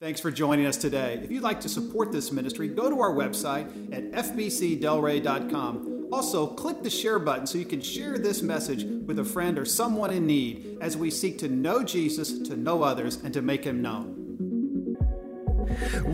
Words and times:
Thanks 0.00 0.20
for 0.20 0.30
joining 0.30 0.64
us 0.64 0.76
today. 0.76 1.20
If 1.24 1.32
you'd 1.32 1.42
like 1.42 1.60
to 1.62 1.68
support 1.68 2.12
this 2.12 2.30
ministry, 2.30 2.68
go 2.68 2.88
to 2.88 3.00
our 3.00 3.12
website 3.12 3.92
at 3.92 4.12
fbcdelray.com. 4.12 6.08
Also, 6.12 6.46
click 6.46 6.84
the 6.84 6.90
share 6.90 7.18
button 7.18 7.48
so 7.48 7.58
you 7.58 7.64
can 7.64 7.80
share 7.80 8.16
this 8.16 8.40
message 8.40 8.84
with 8.84 9.18
a 9.18 9.24
friend 9.24 9.58
or 9.58 9.64
someone 9.64 10.12
in 10.12 10.24
need 10.24 10.78
as 10.80 10.96
we 10.96 11.10
seek 11.10 11.36
to 11.38 11.48
know 11.48 11.82
Jesus, 11.82 12.38
to 12.48 12.56
know 12.56 12.84
others, 12.84 13.16
and 13.24 13.34
to 13.34 13.42
make 13.42 13.64
him 13.64 13.82
known. 13.82 14.96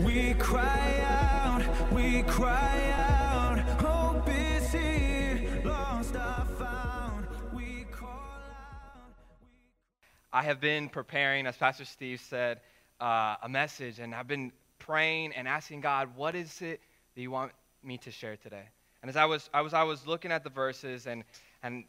We 0.03 0.33
cry 0.33 1.03
out, 1.03 1.91
we 1.93 2.23
cry 2.23 2.91
out, 2.91 3.59
hope 3.79 4.27
is 4.27 4.71
here, 4.71 5.61
lost 5.63 6.15
I 6.15 6.43
found, 6.57 7.27
we 7.53 7.85
call 7.91 8.09
out. 8.09 9.13
We... 9.51 9.99
I 10.33 10.41
have 10.41 10.59
been 10.59 10.89
preparing, 10.89 11.45
as 11.45 11.55
Pastor 11.55 11.85
Steve 11.85 12.19
said, 12.19 12.61
uh, 12.99 13.35
a 13.43 13.49
message, 13.49 13.99
and 13.99 14.13
I've 14.13 14.27
been 14.27 14.51
praying 14.79 15.33
and 15.33 15.47
asking 15.47 15.81
God, 15.81 16.09
what 16.15 16.35
is 16.35 16.61
it 16.61 16.81
that 17.15 17.21
you 17.21 17.31
want 17.31 17.51
me 17.83 17.97
to 17.99 18.11
share 18.11 18.35
today? 18.37 18.63
And 19.01 19.09
as 19.09 19.15
I 19.15 19.25
was, 19.25 19.49
I 19.53 19.61
was, 19.61 19.73
I 19.73 19.83
was 19.83 20.07
looking 20.07 20.31
at 20.31 20.43
the 20.43 20.49
verses 20.49 21.05
and, 21.05 21.23
and 21.63 21.83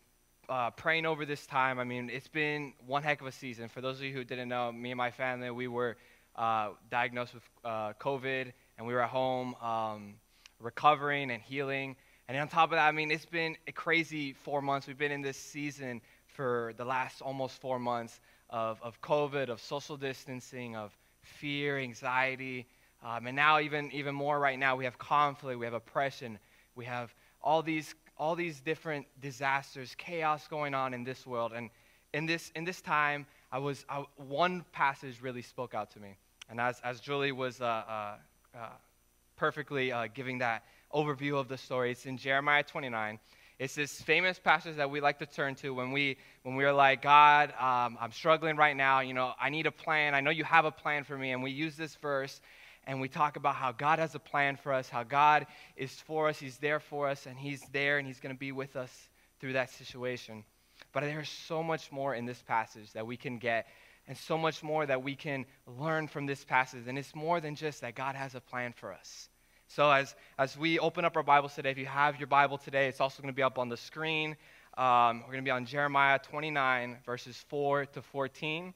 uh, 0.48 0.70
praying 0.70 1.06
over 1.06 1.24
this 1.24 1.46
time, 1.46 1.78
I 1.78 1.84
mean, 1.84 2.10
it's 2.10 2.28
been 2.28 2.72
one 2.86 3.02
heck 3.02 3.20
of 3.20 3.26
a 3.26 3.32
season. 3.32 3.68
For 3.68 3.80
those 3.80 3.98
of 3.98 4.04
you 4.04 4.12
who 4.12 4.24
didn't 4.24 4.48
know, 4.48 4.70
me 4.72 4.90
and 4.90 4.98
my 4.98 5.10
family, 5.10 5.50
we 5.50 5.68
were 5.68 5.96
uh, 6.36 6.70
diagnosed 6.90 7.34
with 7.34 7.42
uh, 7.64 7.92
COVID, 7.94 8.52
and 8.78 8.86
we 8.86 8.92
were 8.92 9.02
at 9.02 9.10
home 9.10 9.54
um, 9.56 10.14
recovering 10.60 11.30
and 11.30 11.42
healing. 11.42 11.96
And 12.28 12.36
on 12.36 12.48
top 12.48 12.70
of 12.70 12.76
that, 12.76 12.86
I 12.86 12.92
mean, 12.92 13.10
it's 13.10 13.26
been 13.26 13.56
a 13.66 13.72
crazy 13.72 14.32
four 14.32 14.60
months. 14.60 14.86
We've 14.86 14.98
been 14.98 15.12
in 15.12 15.22
this 15.22 15.36
season 15.36 16.00
for 16.26 16.74
the 16.76 16.84
last 16.84 17.22
almost 17.22 17.60
four 17.60 17.78
months 17.78 18.20
of, 18.50 18.80
of 18.82 19.00
COVID, 19.00 19.48
of 19.48 19.60
social 19.60 19.96
distancing, 19.96 20.76
of 20.76 20.96
fear, 21.22 21.78
anxiety, 21.78 22.66
um, 23.04 23.26
and 23.26 23.36
now 23.36 23.60
even, 23.60 23.90
even 23.92 24.14
more 24.14 24.38
right 24.38 24.58
now, 24.58 24.74
we 24.74 24.84
have 24.84 24.98
conflict, 24.98 25.58
we 25.58 25.64
have 25.64 25.74
oppression, 25.74 26.38
we 26.74 26.84
have 26.84 27.14
all 27.42 27.62
these, 27.62 27.94
all 28.18 28.34
these 28.34 28.60
different 28.60 29.06
disasters, 29.20 29.94
chaos 29.96 30.48
going 30.48 30.74
on 30.74 30.94
in 30.94 31.04
this 31.04 31.26
world. 31.26 31.52
And 31.54 31.70
in 32.14 32.26
this, 32.26 32.50
in 32.56 32.64
this 32.64 32.80
time, 32.80 33.26
I 33.52 33.58
was, 33.58 33.84
I, 33.88 34.04
one 34.16 34.64
passage 34.72 35.20
really 35.20 35.42
spoke 35.42 35.74
out 35.74 35.90
to 35.92 36.00
me. 36.00 36.16
And 36.48 36.60
as, 36.60 36.80
as 36.82 37.00
Julie 37.00 37.32
was 37.32 37.60
uh, 37.60 37.64
uh, 37.64 38.14
uh, 38.56 38.68
perfectly 39.36 39.92
uh, 39.92 40.08
giving 40.12 40.38
that 40.38 40.64
overview 40.92 41.38
of 41.38 41.48
the 41.48 41.58
story, 41.58 41.92
it's 41.92 42.06
in 42.06 42.16
Jeremiah 42.16 42.62
29. 42.62 43.18
It's 43.58 43.74
this 43.74 44.00
famous 44.02 44.38
passage 44.38 44.76
that 44.76 44.90
we 44.90 45.00
like 45.00 45.18
to 45.20 45.26
turn 45.26 45.54
to 45.56 45.70
when 45.72 45.90
we 45.90 46.18
when 46.42 46.56
we're 46.56 46.74
like, 46.74 47.00
God, 47.00 47.50
um, 47.58 47.96
I'm 47.98 48.12
struggling 48.12 48.56
right 48.56 48.76
now. 48.76 49.00
You 49.00 49.14
know, 49.14 49.32
I 49.40 49.48
need 49.48 49.66
a 49.66 49.72
plan. 49.72 50.14
I 50.14 50.20
know 50.20 50.30
you 50.30 50.44
have 50.44 50.66
a 50.66 50.70
plan 50.70 51.04
for 51.04 51.16
me. 51.16 51.32
And 51.32 51.42
we 51.42 51.52
use 51.52 51.74
this 51.74 51.94
verse 51.96 52.40
and 52.86 53.00
we 53.00 53.08
talk 53.08 53.36
about 53.36 53.54
how 53.54 53.72
God 53.72 53.98
has 53.98 54.14
a 54.14 54.18
plan 54.18 54.56
for 54.56 54.72
us, 54.72 54.88
how 54.88 55.02
God 55.02 55.46
is 55.76 55.92
for 55.92 56.28
us, 56.28 56.38
He's 56.38 56.58
there 56.58 56.80
for 56.80 57.08
us, 57.08 57.26
and 57.26 57.36
He's 57.36 57.62
there 57.72 57.98
and 57.98 58.06
He's 58.06 58.20
going 58.20 58.34
to 58.34 58.38
be 58.38 58.52
with 58.52 58.76
us 58.76 59.08
through 59.40 59.54
that 59.54 59.70
situation. 59.70 60.44
But 60.92 61.02
there's 61.02 61.28
so 61.28 61.62
much 61.62 61.90
more 61.90 62.14
in 62.14 62.26
this 62.26 62.42
passage 62.42 62.92
that 62.92 63.06
we 63.06 63.16
can 63.16 63.38
get, 63.38 63.66
and 64.06 64.16
so 64.16 64.38
much 64.38 64.62
more 64.62 64.86
that 64.86 65.02
we 65.02 65.16
can 65.16 65.46
learn 65.66 66.06
from 66.06 66.26
this 66.26 66.44
passage. 66.44 66.86
And 66.86 66.98
it's 66.98 67.14
more 67.14 67.40
than 67.40 67.56
just 67.56 67.80
that 67.80 67.94
God 67.94 68.14
has 68.14 68.34
a 68.34 68.40
plan 68.40 68.72
for 68.72 68.92
us. 68.92 69.28
So, 69.68 69.90
as, 69.90 70.14
as 70.38 70.56
we 70.56 70.78
open 70.78 71.04
up 71.04 71.16
our 71.16 71.22
Bibles 71.22 71.54
today, 71.54 71.70
if 71.70 71.78
you 71.78 71.86
have 71.86 72.18
your 72.18 72.28
Bible 72.28 72.56
today, 72.56 72.86
it's 72.86 73.00
also 73.00 73.20
going 73.20 73.32
to 73.32 73.36
be 73.36 73.42
up 73.42 73.58
on 73.58 73.68
the 73.68 73.76
screen. 73.76 74.36
Um, 74.78 75.20
we're 75.20 75.32
going 75.32 75.44
to 75.44 75.48
be 75.48 75.50
on 75.50 75.66
Jeremiah 75.66 76.20
29, 76.20 76.98
verses 77.04 77.44
4 77.48 77.86
to 77.86 78.00
14. 78.00 78.72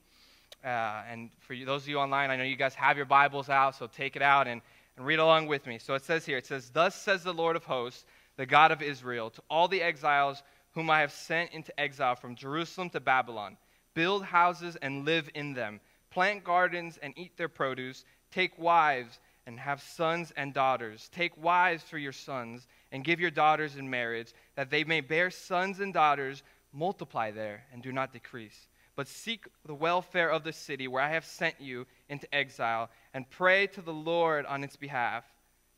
Uh, 0.63 0.67
and 1.09 1.29
for 1.39 1.53
you, 1.53 1.65
those 1.65 1.83
of 1.83 1.87
you 1.87 1.97
online, 1.97 2.29
I 2.29 2.35
know 2.35 2.43
you 2.43 2.57
guys 2.57 2.75
have 2.75 2.97
your 2.97 3.05
Bibles 3.05 3.49
out, 3.49 3.75
so 3.75 3.87
take 3.87 4.15
it 4.15 4.21
out 4.21 4.47
and, 4.47 4.61
and 4.97 5.05
read 5.05 5.19
along 5.19 5.47
with 5.47 5.65
me. 5.65 5.79
So 5.79 5.95
it 5.95 6.03
says 6.03 6.25
here, 6.25 6.37
it 6.37 6.45
says, 6.45 6.69
Thus 6.69 6.93
says 6.93 7.23
the 7.23 7.33
Lord 7.33 7.55
of 7.55 7.63
hosts, 7.63 8.05
the 8.35 8.45
God 8.45 8.71
of 8.71 8.81
Israel, 8.81 9.29
to 9.29 9.41
all 9.49 9.69
the 9.69 9.81
exiles 9.81 10.43
whom 10.73 10.89
I 10.89 10.99
have 10.99 11.13
sent 11.13 11.51
into 11.51 11.77
exile 11.79 12.15
from 12.15 12.35
Jerusalem 12.35 12.89
to 12.91 12.99
Babylon 12.99 13.57
build 13.93 14.23
houses 14.23 14.77
and 14.81 15.05
live 15.05 15.29
in 15.35 15.53
them, 15.53 15.79
plant 16.11 16.43
gardens 16.43 16.97
and 17.01 17.13
eat 17.17 17.35
their 17.37 17.49
produce, 17.49 18.05
take 18.31 18.57
wives 18.57 19.19
and 19.51 19.59
have 19.59 19.81
sons 19.81 20.31
and 20.37 20.53
daughters. 20.53 21.09
Take 21.13 21.35
wives 21.35 21.83
for 21.83 21.97
your 21.97 22.13
sons 22.13 22.67
and 22.93 23.03
give 23.03 23.19
your 23.19 23.31
daughters 23.31 23.75
in 23.75 23.89
marriage, 23.89 24.33
that 24.55 24.69
they 24.69 24.85
may 24.85 25.01
bear 25.01 25.29
sons 25.29 25.81
and 25.81 25.93
daughters, 25.93 26.41
multiply 26.71 27.31
there 27.31 27.65
and 27.73 27.83
do 27.83 27.91
not 27.91 28.13
decrease. 28.13 28.69
But 28.95 29.09
seek 29.09 29.45
the 29.65 29.75
welfare 29.75 30.31
of 30.31 30.45
the 30.45 30.53
city 30.53 30.87
where 30.87 31.03
I 31.03 31.09
have 31.09 31.25
sent 31.25 31.59
you 31.59 31.85
into 32.07 32.33
exile, 32.33 32.89
and 33.13 33.29
pray 33.29 33.67
to 33.67 33.81
the 33.81 33.93
Lord 33.93 34.45
on 34.45 34.63
its 34.63 34.77
behalf. 34.77 35.25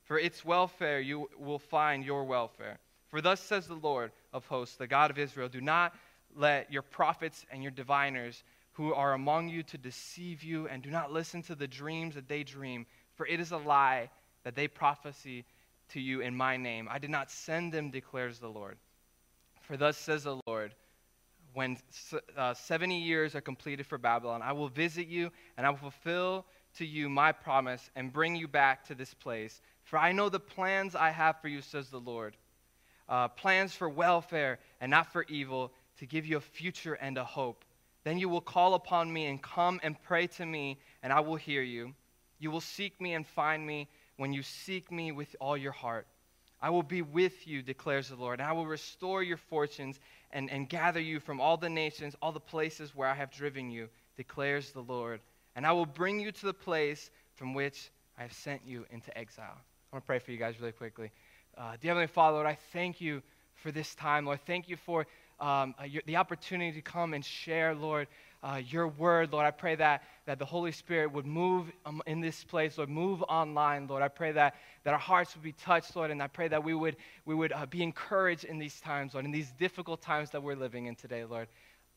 For 0.03 0.19
its 0.19 0.45
welfare 0.45 0.99
you 0.99 1.29
will 1.39 1.59
find 1.59 2.05
your 2.05 2.25
welfare. 2.25 2.77
For 3.07 3.21
thus 3.21 3.39
says 3.39 3.65
the 3.65 3.73
Lord 3.73 4.11
of 4.33 4.45
hosts, 4.45 4.75
the 4.75 4.85
God 4.85 5.09
of 5.09 5.17
Israel 5.17 5.49
Do 5.49 5.61
not 5.61 5.95
let 6.35 6.71
your 6.71 6.83
prophets 6.83 7.43
and 7.51 7.63
your 7.63 7.71
diviners 7.71 8.43
who 8.73 8.93
are 8.93 9.13
among 9.13 9.49
you 9.49 9.63
to 9.63 9.77
deceive 9.77 10.43
you, 10.43 10.67
and 10.67 10.81
do 10.81 10.89
not 10.89 11.11
listen 11.11 11.41
to 11.43 11.55
the 11.55 11.67
dreams 11.67 12.15
that 12.15 12.27
they 12.27 12.43
dream 12.43 12.85
for 13.15 13.25
it 13.27 13.39
is 13.39 13.51
a 13.51 13.57
lie 13.57 14.09
that 14.43 14.55
they 14.55 14.67
prophesy 14.67 15.45
to 15.89 15.99
you 15.99 16.21
in 16.21 16.35
my 16.35 16.57
name. 16.57 16.87
I 16.89 16.99
did 16.99 17.09
not 17.09 17.31
send 17.31 17.71
them, 17.71 17.91
declares 17.91 18.39
the 18.39 18.47
Lord. 18.49 18.77
For 19.61 19.77
thus 19.77 19.97
says 19.97 20.23
the 20.23 20.39
Lord, 20.47 20.73
when 21.53 21.77
uh, 22.35 22.53
70 22.53 22.99
years 22.99 23.35
are 23.35 23.41
completed 23.41 23.85
for 23.85 23.97
Babylon, 23.97 24.41
I 24.41 24.53
will 24.53 24.69
visit 24.69 25.07
you 25.07 25.31
and 25.57 25.65
I 25.65 25.69
will 25.69 25.77
fulfill 25.77 26.45
to 26.77 26.85
you 26.85 27.07
my 27.09 27.31
promise 27.31 27.89
and 27.95 28.11
bring 28.11 28.35
you 28.35 28.47
back 28.47 28.85
to 28.87 28.95
this 28.95 29.13
place. 29.13 29.61
For 29.83 29.97
I 29.97 30.11
know 30.11 30.29
the 30.29 30.39
plans 30.39 30.95
I 30.95 31.11
have 31.11 31.39
for 31.41 31.47
you, 31.47 31.61
says 31.61 31.89
the 31.89 31.99
Lord 31.99 32.35
uh, 33.09 33.27
plans 33.27 33.73
for 33.73 33.89
welfare 33.89 34.59
and 34.81 34.89
not 34.89 35.11
for 35.11 35.25
evil, 35.29 35.71
to 35.99 36.05
give 36.05 36.25
you 36.25 36.37
a 36.37 36.41
future 36.41 36.95
and 36.95 37.17
a 37.17 37.23
hope. 37.23 37.63
Then 38.03 38.17
you 38.17 38.27
will 38.27 38.41
call 38.41 38.73
upon 38.73 39.11
me 39.11 39.27
and 39.27 39.41
come 39.41 39.79
and 39.83 40.01
pray 40.01 40.27
to 40.27 40.45
me, 40.45 40.79
and 41.03 41.13
I 41.13 41.19
will 41.19 41.35
hear 41.35 41.61
you. 41.61 41.93
You 42.43 42.51
will 42.51 42.61
seek 42.61 42.99
me 42.99 43.13
and 43.13 43.25
find 43.25 43.65
me 43.65 43.87
when 44.17 44.33
you 44.33 44.43
seek 44.43 44.91
me 44.91 45.13
with 45.13 45.33
all 45.39 45.55
your 45.55 45.71
heart. 45.71 46.05
I 46.61 46.69
will 46.71 46.83
be 46.83 47.01
with 47.01 47.47
you, 47.47 47.61
declares 47.61 48.09
the 48.09 48.17
Lord, 48.17 48.41
and 48.41 48.47
I 48.47 48.51
will 48.51 48.65
restore 48.65 49.23
your 49.23 49.37
fortunes 49.37 49.99
and, 50.31 50.51
and 50.51 50.67
gather 50.67 50.99
you 50.99 51.21
from 51.21 51.39
all 51.39 51.55
the 51.55 51.69
nations, 51.69 52.15
all 52.21 52.33
the 52.33 52.41
places 52.41 52.93
where 52.93 53.07
I 53.07 53.13
have 53.13 53.31
driven 53.31 53.71
you, 53.71 53.87
declares 54.17 54.71
the 54.71 54.81
Lord. 54.81 55.21
And 55.55 55.65
I 55.65 55.71
will 55.71 55.85
bring 55.85 56.19
you 56.19 56.33
to 56.33 56.45
the 56.45 56.53
place 56.53 57.11
from 57.35 57.53
which 57.53 57.91
I 58.17 58.23
have 58.23 58.33
sent 58.33 58.61
you 58.65 58.85
into 58.91 59.17
exile. 59.17 59.45
I'm 59.55 59.91
going 59.91 60.01
to 60.01 60.05
pray 60.05 60.19
for 60.19 60.31
you 60.31 60.37
guys 60.37 60.59
really 60.59 60.73
quickly. 60.73 61.11
Uh, 61.57 61.77
dear 61.79 61.91
Heavenly 61.91 62.07
Father, 62.07 62.35
Lord, 62.35 62.47
I 62.47 62.57
thank 62.73 62.99
you 62.99 63.21
for 63.55 63.71
this 63.71 63.95
time. 63.95 64.25
Lord, 64.25 64.41
thank 64.45 64.67
you 64.67 64.75
for 64.75 65.07
um, 65.39 65.75
uh, 65.79 65.85
your, 65.85 66.01
the 66.05 66.17
opportunity 66.17 66.73
to 66.73 66.81
come 66.81 67.13
and 67.13 67.23
share, 67.23 67.73
Lord, 67.73 68.07
uh, 68.43 68.61
your 68.67 68.89
word, 68.89 69.31
Lord. 69.31 69.45
I 69.45 69.51
pray 69.51 69.75
that, 69.75 70.03
that 70.25 70.37
the 70.37 70.45
Holy 70.45 70.73
Spirit 70.73 71.13
would 71.13 71.25
move 71.25 71.71
um, 71.85 72.01
in 72.05 72.19
this 72.19 72.43
place, 72.43 72.77
Lord, 72.77 72.89
move 72.89 73.23
online, 73.23 73.87
Lord. 73.87 74.03
I 74.03 74.09
pray 74.09 74.33
that, 74.33 74.55
that 74.83 74.93
our 74.93 74.99
hearts 74.99 75.33
would 75.35 75.43
be 75.43 75.53
touched, 75.53 75.95
Lord, 75.95 76.11
and 76.11 76.21
I 76.21 76.27
pray 76.27 76.49
that 76.49 76.63
we 76.63 76.73
would, 76.73 76.97
we 77.25 77.33
would 77.33 77.53
uh, 77.53 77.65
be 77.65 77.81
encouraged 77.81 78.43
in 78.43 78.59
these 78.59 78.81
times, 78.81 79.13
Lord, 79.13 79.25
in 79.25 79.31
these 79.31 79.51
difficult 79.53 80.01
times 80.01 80.29
that 80.31 80.43
we're 80.43 80.55
living 80.55 80.87
in 80.87 80.95
today, 80.95 81.23
Lord. 81.23 81.47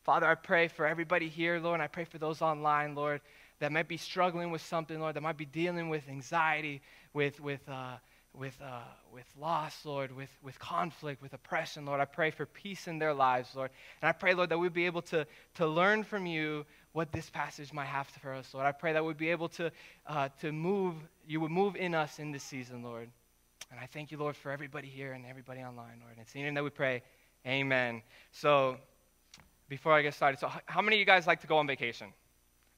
Father, 0.03 0.25
I 0.25 0.35
pray 0.35 0.69
for 0.69 0.87
everybody 0.87 1.27
here, 1.27 1.59
Lord, 1.59 1.75
and 1.75 1.83
I 1.83 1.87
pray 1.87 2.05
for 2.05 2.17
those 2.17 2.41
online, 2.41 2.95
Lord, 2.95 3.19
that 3.59 3.73
might 3.73 3.89
be 3.89 3.97
struggling 3.97 4.49
with 4.49 4.61
something, 4.61 4.99
Lord, 4.99 5.15
that 5.15 5.21
might 5.21 5.37
be 5.37 5.45
dealing 5.45 5.89
with 5.89 6.07
anxiety, 6.07 6.81
with, 7.13 7.41
with, 7.41 7.67
uh, 7.67 7.97
with, 8.33 8.57
uh, 8.61 8.81
with 9.11 9.25
loss, 9.39 9.85
Lord, 9.85 10.15
with, 10.15 10.29
with 10.43 10.59
conflict, 10.59 11.21
with 11.21 11.33
oppression, 11.33 11.85
Lord. 11.85 11.99
I 11.99 12.05
pray 12.05 12.31
for 12.31 12.45
peace 12.45 12.87
in 12.87 12.99
their 12.99 13.13
lives, 13.13 13.49
Lord. 13.55 13.71
And 14.01 14.09
I 14.09 14.11
pray, 14.11 14.33
Lord, 14.33 14.49
that 14.49 14.57
we'd 14.57 14.73
be 14.73 14.85
able 14.85 15.01
to, 15.03 15.25
to 15.55 15.67
learn 15.67 16.03
from 16.03 16.25
you 16.25 16.65
what 16.93 17.11
this 17.11 17.29
passage 17.29 17.73
might 17.73 17.85
have 17.85 18.07
for 18.07 18.33
us, 18.33 18.53
Lord. 18.53 18.65
I 18.65 18.71
pray 18.71 18.93
that 18.93 19.03
we'd 19.03 19.17
be 19.17 19.29
able 19.29 19.49
to, 19.49 19.71
uh, 20.05 20.29
to 20.41 20.51
move, 20.51 20.95
you 21.27 21.39
would 21.41 21.51
move 21.51 21.75
in 21.75 21.95
us 21.95 22.19
in 22.19 22.31
this 22.31 22.43
season, 22.43 22.83
Lord. 22.83 23.09
And 23.71 23.79
I 23.79 23.85
thank 23.85 24.11
you, 24.11 24.17
Lord, 24.17 24.35
for 24.35 24.51
everybody 24.51 24.87
here 24.87 25.13
and 25.13 25.25
everybody 25.25 25.61
online, 25.61 25.99
Lord. 26.01 26.13
And 26.13 26.21
it's 26.21 26.33
in 26.33 26.41
your 26.41 26.47
name 26.47 26.55
that 26.55 26.63
we 26.63 26.69
pray. 26.69 27.03
Amen. 27.45 28.01
So, 28.31 28.77
before 29.69 29.93
I 29.93 30.01
get 30.01 30.13
started, 30.13 30.39
so 30.39 30.49
how 30.65 30.81
many 30.81 30.95
of 30.95 30.99
you 30.99 31.05
guys 31.05 31.27
like 31.27 31.41
to 31.41 31.47
go 31.47 31.57
on 31.57 31.67
vacation? 31.67 32.07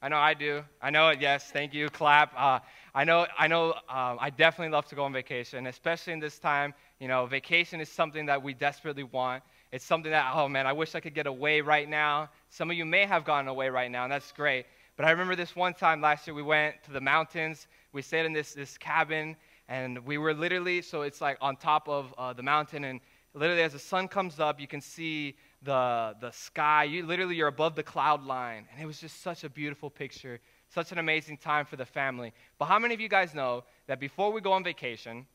I 0.02 0.08
know 0.08 0.16
I 0.16 0.34
do. 0.34 0.62
I 0.80 0.90
know 0.90 1.10
it. 1.10 1.20
Yes, 1.20 1.50
thank 1.50 1.74
you. 1.74 1.88
Clap. 1.90 2.32
Uh, 2.36 2.60
I 2.94 3.04
know. 3.04 3.26
I 3.38 3.46
know. 3.46 3.72
Um, 3.88 4.18
I 4.20 4.30
definitely 4.30 4.72
love 4.72 4.86
to 4.86 4.94
go 4.94 5.04
on 5.04 5.12
vacation, 5.12 5.66
especially 5.66 6.12
in 6.12 6.18
this 6.18 6.38
time. 6.38 6.74
You 6.98 7.08
know, 7.08 7.26
vacation 7.26 7.80
is 7.80 7.88
something 7.88 8.26
that 8.26 8.42
we 8.42 8.54
desperately 8.54 9.04
want. 9.04 9.42
It's 9.72 9.84
something 9.84 10.10
that, 10.10 10.32
oh 10.34 10.48
man, 10.48 10.66
I 10.66 10.72
wish 10.72 10.94
I 10.94 11.00
could 11.00 11.14
get 11.14 11.26
away 11.26 11.60
right 11.60 11.88
now. 11.88 12.30
Some 12.48 12.70
of 12.70 12.76
you 12.76 12.84
may 12.84 13.06
have 13.06 13.24
gone 13.24 13.46
away 13.46 13.68
right 13.68 13.90
now, 13.90 14.02
and 14.04 14.12
that's 14.12 14.32
great. 14.32 14.66
But 14.96 15.06
I 15.06 15.10
remember 15.10 15.36
this 15.36 15.54
one 15.54 15.74
time 15.74 16.00
last 16.00 16.26
year, 16.26 16.34
we 16.34 16.42
went 16.42 16.82
to 16.84 16.90
the 16.92 17.00
mountains. 17.00 17.68
We 17.92 18.02
stayed 18.02 18.26
in 18.26 18.32
this 18.32 18.54
this 18.54 18.76
cabin, 18.76 19.36
and 19.68 19.98
we 20.04 20.18
were 20.18 20.34
literally 20.34 20.82
so 20.82 21.02
it's 21.02 21.20
like 21.20 21.38
on 21.40 21.56
top 21.56 21.88
of 21.88 22.12
uh, 22.18 22.32
the 22.32 22.42
mountain, 22.42 22.84
and 22.84 23.00
literally 23.34 23.62
as 23.62 23.72
the 23.72 23.78
sun 23.78 24.08
comes 24.08 24.40
up, 24.40 24.60
you 24.60 24.66
can 24.66 24.80
see 24.80 25.36
the, 25.62 26.16
the 26.20 26.30
sky. 26.32 26.84
You 26.84 27.06
literally 27.06 27.36
you're 27.36 27.48
above 27.48 27.76
the 27.76 27.82
cloud 27.82 28.24
line. 28.24 28.66
And 28.72 28.82
it 28.82 28.86
was 28.86 29.00
just 29.00 29.22
such 29.22 29.44
a 29.44 29.48
beautiful 29.48 29.90
picture 29.90 30.40
such 30.72 30.92
an 30.92 30.98
amazing 30.98 31.36
time 31.36 31.66
for 31.66 31.76
the 31.76 31.84
family. 31.84 32.32
But 32.58 32.66
how 32.66 32.78
many 32.78 32.94
of 32.94 33.00
you 33.00 33.08
guys 33.08 33.34
know 33.34 33.64
that 33.86 34.00
before 34.00 34.32
we 34.32 34.40
go 34.40 34.52
on 34.52 34.64
vacation, 34.64 35.26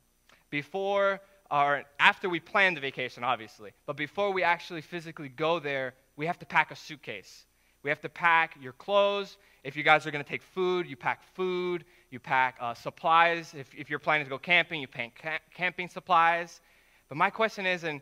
before 0.50 1.20
or 1.52 1.84
after 2.00 2.30
we 2.30 2.40
plan 2.40 2.74
the 2.74 2.82
vacation, 2.82 3.24
obviously, 3.24 3.72
but 3.86 3.98
before 3.98 4.32
we 4.32 4.44
actually 4.44 4.82
physically 4.82 5.30
go 5.30 5.60
there, 5.60 5.94
we 6.16 6.26
have 6.26 6.40
to 6.40 6.46
pack 6.46 6.72
a 6.72 6.76
suitcase. 6.76 7.46
We 7.84 7.90
have 7.90 8.02
to 8.02 8.10
pack 8.10 8.58
your 8.60 8.74
clothes. 8.74 9.38
If 9.64 9.76
you 9.76 9.84
guys 9.84 10.08
are 10.08 10.12
going 10.12 10.24
to 10.24 10.30
take 10.30 10.42
food, 10.42 10.88
you 10.88 10.96
pack 10.96 11.22
food. 11.36 11.86
You 12.10 12.20
pack 12.20 12.56
uh, 12.60 12.74
supplies. 12.74 13.54
If, 13.56 13.70
if 13.78 13.92
you're 13.92 14.00
planning 14.00 14.26
to 14.26 14.30
go 14.30 14.40
camping, 14.40 14.82
you 14.82 14.88
pack 14.88 15.22
ca- 15.22 15.40
camping 15.54 15.88
supplies. 15.90 16.62
But 17.10 17.18
my 17.18 17.30
question 17.30 17.68
is, 17.68 17.84
and 17.84 18.02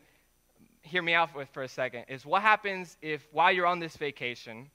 hear 0.83 1.01
me 1.01 1.13
out 1.13 1.33
for, 1.33 1.45
for 1.47 1.63
a 1.63 1.67
second, 1.67 2.05
is 2.07 2.25
what 2.25 2.41
happens 2.41 2.97
if 3.01 3.27
while 3.33 3.51
you're 3.51 3.65
on 3.65 3.79
this 3.79 3.97
vacation, 3.97 4.69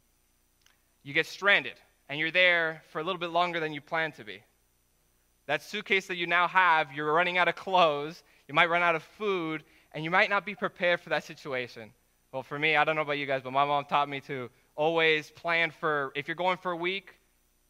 you 1.05 1.15
get 1.15 1.27
stranded 1.27 1.81
and 2.09 2.19
you're 2.19 2.31
there 2.31 2.83
for 2.91 3.01
a 3.01 3.05
little 3.05 3.19
bit 3.19 3.31
longer 3.31 3.61
than 3.61 3.73
you 3.73 3.81
planned 3.81 4.15
to 4.15 4.25
be? 4.25 4.43
That 5.47 5.63
suitcase 5.63 6.07
that 6.09 6.17
you 6.17 6.27
now 6.27 6.47
have, 6.49 6.93
you're 6.93 7.13
running 7.13 7.39
out 7.39 7.49
of 7.49 7.57
clothes, 7.57 8.23
you 8.49 8.55
might 8.55 8.69
run 8.69 8.83
out 8.83 8.95
of 8.95 9.03
food, 9.03 9.65
and 9.93 10.05
you 10.05 10.11
might 10.11 10.31
not 10.31 10.45
be 10.45 10.55
prepared 10.55 11.01
for 11.01 11.09
that 11.11 11.25
situation. 11.25 11.91
Well, 12.33 12.43
for 12.43 12.59
me, 12.59 12.77
I 12.77 12.85
don't 12.85 12.97
know 12.97 13.03
about 13.03 13.19
you 13.19 13.27
guys, 13.27 13.43
but 13.43 13.53
my 13.53 13.65
mom 13.65 13.87
taught 13.87 14.09
me 14.09 14.21
to 14.23 14.51
always 14.77 15.31
plan 15.31 15.71
for, 15.71 16.13
if 16.15 16.29
you're 16.29 16.35
going 16.35 16.59
for 16.59 16.73
a 16.73 16.77
week, 16.77 17.15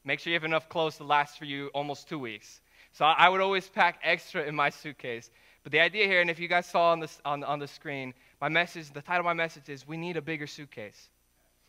make 0.04 0.18
sure 0.18 0.32
you 0.32 0.36
have 0.36 0.44
enough 0.44 0.68
clothes 0.68 0.96
to 0.96 1.04
last 1.04 1.38
for 1.38 1.44
you 1.44 1.68
almost 1.68 2.08
two 2.08 2.18
weeks. 2.18 2.60
So 2.92 3.04
I 3.04 3.28
would 3.28 3.40
always 3.40 3.68
pack 3.68 4.00
extra 4.02 4.42
in 4.44 4.54
my 4.54 4.70
suitcase. 4.70 5.30
But 5.62 5.72
the 5.72 5.80
idea 5.80 6.06
here, 6.06 6.20
and 6.20 6.30
if 6.30 6.40
you 6.40 6.48
guys 6.48 6.66
saw 6.66 6.92
on 6.92 7.00
the, 7.00 7.10
on, 7.24 7.44
on 7.44 7.58
the 7.60 7.68
screen, 7.68 8.12
my 8.40 8.48
message, 8.48 8.92
the 8.92 9.02
title 9.02 9.20
of 9.20 9.26
my 9.26 9.34
message 9.34 9.68
is 9.68 9.86
We 9.86 9.96
Need 9.96 10.16
a 10.16 10.22
Bigger 10.22 10.46
Suitcase. 10.46 11.08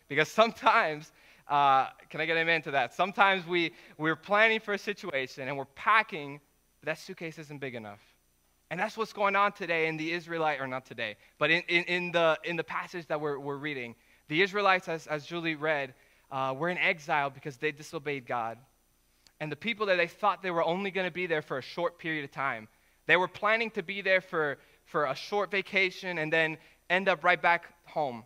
Because 0.07 0.29
sometimes, 0.29 1.11
uh, 1.49 1.87
can 2.09 2.21
I 2.21 2.25
get 2.25 2.37
amen 2.37 2.61
to 2.63 2.71
that? 2.71 2.93
Sometimes 2.93 3.45
we, 3.45 3.71
we're 3.97 4.15
planning 4.15 4.59
for 4.59 4.73
a 4.73 4.77
situation 4.77 5.47
and 5.47 5.57
we're 5.57 5.65
packing, 5.65 6.39
but 6.79 6.85
that 6.85 6.99
suitcase 6.99 7.39
isn't 7.39 7.59
big 7.59 7.75
enough. 7.75 7.99
And 8.71 8.79
that's 8.79 8.95
what's 8.95 9.13
going 9.13 9.35
on 9.35 9.51
today 9.53 9.87
in 9.87 9.97
the 9.97 10.11
Israelite, 10.11 10.61
or 10.61 10.67
not 10.67 10.85
today, 10.85 11.15
but 11.39 11.49
in, 11.49 11.63
in, 11.67 11.83
in, 11.85 12.11
the, 12.11 12.37
in 12.43 12.55
the 12.55 12.63
passage 12.63 13.07
that 13.07 13.19
we're, 13.19 13.39
we're 13.39 13.57
reading. 13.57 13.95
The 14.27 14.43
Israelites, 14.43 14.87
as, 14.87 15.07
as 15.07 15.25
Julie 15.25 15.55
read, 15.55 15.95
uh, 16.31 16.53
were 16.55 16.69
in 16.69 16.77
exile 16.77 17.31
because 17.31 17.57
they 17.57 17.71
disobeyed 17.71 18.27
God. 18.27 18.59
And 19.39 19.51
the 19.51 19.55
people 19.55 19.87
that 19.87 19.95
they 19.95 20.05
thought 20.05 20.43
they 20.43 20.51
were 20.51 20.63
only 20.63 20.91
going 20.91 21.07
to 21.07 21.13
be 21.13 21.25
there 21.25 21.41
for 21.41 21.57
a 21.57 21.63
short 21.63 21.97
period 21.97 22.25
of 22.25 22.31
time, 22.31 22.67
they 23.07 23.17
were 23.17 23.27
planning 23.27 23.71
to 23.71 23.81
be 23.81 24.01
there 24.01 24.21
for, 24.21 24.59
for 24.85 25.05
a 25.05 25.15
short 25.15 25.49
vacation 25.49 26.19
and 26.19 26.31
then 26.31 26.57
end 26.91 27.09
up 27.09 27.23
right 27.23 27.41
back 27.41 27.73
home. 27.85 28.23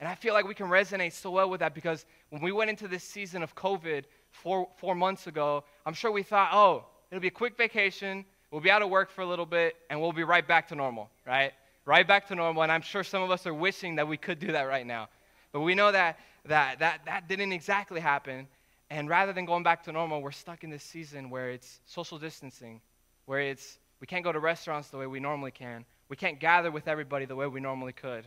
And 0.00 0.08
I 0.08 0.14
feel 0.14 0.32
like 0.32 0.48
we 0.48 0.54
can 0.54 0.68
resonate 0.68 1.12
so 1.12 1.30
well 1.30 1.50
with 1.50 1.60
that 1.60 1.74
because 1.74 2.06
when 2.30 2.40
we 2.40 2.52
went 2.52 2.70
into 2.70 2.88
this 2.88 3.04
season 3.04 3.42
of 3.42 3.54
COVID 3.54 4.04
four, 4.30 4.66
four 4.78 4.94
months 4.94 5.26
ago, 5.26 5.62
I'm 5.84 5.92
sure 5.92 6.10
we 6.10 6.22
thought, 6.22 6.50
oh, 6.52 6.86
it'll 7.10 7.20
be 7.20 7.28
a 7.28 7.30
quick 7.30 7.56
vacation. 7.58 8.24
We'll 8.50 8.62
be 8.62 8.70
out 8.70 8.80
of 8.80 8.88
work 8.88 9.10
for 9.10 9.20
a 9.20 9.26
little 9.26 9.44
bit 9.44 9.76
and 9.90 10.00
we'll 10.00 10.14
be 10.14 10.24
right 10.24 10.46
back 10.46 10.68
to 10.68 10.74
normal, 10.74 11.10
right? 11.26 11.52
Right 11.84 12.08
back 12.08 12.28
to 12.28 12.34
normal. 12.34 12.62
And 12.62 12.72
I'm 12.72 12.80
sure 12.80 13.04
some 13.04 13.22
of 13.22 13.30
us 13.30 13.46
are 13.46 13.52
wishing 13.52 13.96
that 13.96 14.08
we 14.08 14.16
could 14.16 14.38
do 14.38 14.52
that 14.52 14.62
right 14.62 14.86
now. 14.86 15.10
But 15.52 15.60
we 15.60 15.74
know 15.74 15.92
that 15.92 16.18
that, 16.46 16.78
that, 16.78 17.02
that 17.04 17.28
didn't 17.28 17.52
exactly 17.52 18.00
happen. 18.00 18.48
And 18.88 19.08
rather 19.08 19.34
than 19.34 19.44
going 19.44 19.62
back 19.62 19.84
to 19.84 19.92
normal, 19.92 20.22
we're 20.22 20.32
stuck 20.32 20.64
in 20.64 20.70
this 20.70 20.82
season 20.82 21.28
where 21.28 21.50
it's 21.50 21.80
social 21.84 22.18
distancing, 22.18 22.80
where 23.26 23.40
it's 23.40 23.78
we 24.00 24.06
can't 24.06 24.24
go 24.24 24.32
to 24.32 24.40
restaurants 24.40 24.88
the 24.88 24.96
way 24.96 25.06
we 25.06 25.20
normally 25.20 25.50
can. 25.50 25.84
We 26.08 26.16
can't 26.16 26.40
gather 26.40 26.70
with 26.70 26.88
everybody 26.88 27.26
the 27.26 27.36
way 27.36 27.46
we 27.46 27.60
normally 27.60 27.92
could. 27.92 28.26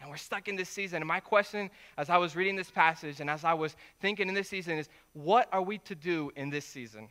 And 0.00 0.08
we're 0.08 0.16
stuck 0.16 0.48
in 0.48 0.56
this 0.56 0.68
season. 0.68 0.96
And 0.96 1.08
my 1.08 1.20
question 1.20 1.70
as 1.98 2.08
I 2.08 2.16
was 2.16 2.34
reading 2.34 2.56
this 2.56 2.70
passage 2.70 3.20
and 3.20 3.28
as 3.28 3.44
I 3.44 3.54
was 3.54 3.76
thinking 4.00 4.28
in 4.28 4.34
this 4.34 4.48
season 4.48 4.78
is 4.78 4.88
what 5.12 5.48
are 5.52 5.62
we 5.62 5.78
to 5.78 5.94
do 5.94 6.32
in 6.36 6.50
this 6.50 6.64
season? 6.64 7.08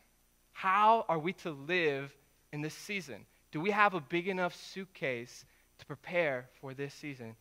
How 0.52 1.06
are 1.08 1.20
we 1.20 1.34
to 1.34 1.52
live 1.52 2.12
in 2.52 2.62
this 2.62 2.74
season? 2.74 3.26
Do 3.52 3.60
we 3.60 3.72
have 3.72 3.94
a 3.94 4.02
big 4.02 4.28
enough 4.28 4.56
suitcase 4.56 5.46
to 5.78 5.86
prepare 5.86 6.48
for 6.60 6.74
this 6.74 6.94
season? 6.94 7.36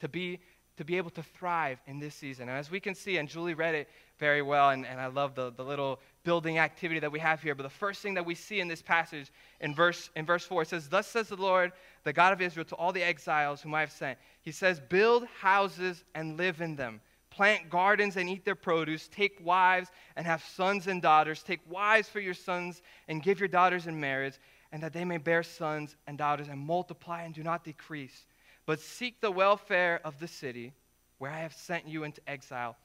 To 0.00 0.08
be, 0.08 0.40
to 0.76 0.84
be 0.84 0.96
able 0.96 1.10
to 1.10 1.22
thrive 1.22 1.78
in 1.86 1.98
this 1.98 2.14
season? 2.14 2.48
And 2.48 2.58
as 2.58 2.70
we 2.70 2.80
can 2.80 2.94
see, 2.94 3.16
and 3.16 3.28
Julie 3.28 3.54
read 3.54 3.74
it 3.74 3.88
very 4.18 4.42
well, 4.42 4.70
and, 4.70 4.86
and 4.86 5.00
I 5.00 5.06
love 5.06 5.34
the, 5.34 5.52
the 5.52 5.64
little 5.64 6.00
building 6.24 6.58
activity 6.58 7.00
that 7.00 7.10
we 7.10 7.20
have 7.20 7.42
here. 7.42 7.54
But 7.54 7.64
the 7.64 7.68
first 7.68 8.00
thing 8.02 8.14
that 8.14 8.26
we 8.26 8.34
see 8.34 8.60
in 8.60 8.68
this 8.68 8.82
passage 8.82 9.30
in 9.60 9.74
verse, 9.74 10.10
in 10.16 10.26
verse 10.26 10.44
4 10.44 10.62
it 10.62 10.68
says, 10.68 10.88
Thus 10.88 11.06
says 11.06 11.28
the 11.28 11.36
Lord, 11.36 11.72
the 12.04 12.12
God 12.12 12.32
of 12.32 12.40
Israel, 12.40 12.64
to 12.66 12.74
all 12.76 12.92
the 12.92 13.02
exiles 13.02 13.62
whom 13.62 13.74
I 13.74 13.80
have 13.80 13.92
sent. 13.92 14.18
He 14.42 14.52
says, 14.52 14.80
Build 14.80 15.26
houses 15.40 16.04
and 16.14 16.36
live 16.36 16.60
in 16.60 16.76
them 16.76 17.00
plant 17.34 17.68
gardens 17.68 18.16
and 18.16 18.28
eat 18.28 18.44
their 18.44 18.54
produce, 18.54 19.08
take 19.08 19.44
wives 19.44 19.90
and 20.14 20.24
have 20.24 20.42
sons 20.44 20.86
and 20.86 21.02
daughters, 21.02 21.42
take 21.42 21.60
wives 21.68 22.08
for 22.08 22.20
your 22.20 22.34
sons 22.34 22.80
and 23.08 23.22
give 23.22 23.40
your 23.40 23.48
daughters 23.48 23.86
in 23.88 23.98
marriage, 23.98 24.34
and 24.70 24.82
that 24.82 24.92
they 24.92 25.04
may 25.04 25.18
bear 25.18 25.42
sons 25.42 25.96
and 26.06 26.16
daughters 26.16 26.48
and 26.48 26.60
multiply 26.60 27.22
and 27.22 27.34
do 27.34 27.42
not 27.42 27.64
decrease. 27.64 28.26
But 28.66 28.80
seek 28.80 29.20
the 29.20 29.30
welfare 29.30 30.00
of 30.04 30.18
the 30.18 30.28
city 30.28 30.72
where 31.18 31.30
I 31.30 31.40
have 31.40 31.54
sent 31.54 31.86
you 31.86 32.04
into 32.04 32.20
exile, 32.28 32.76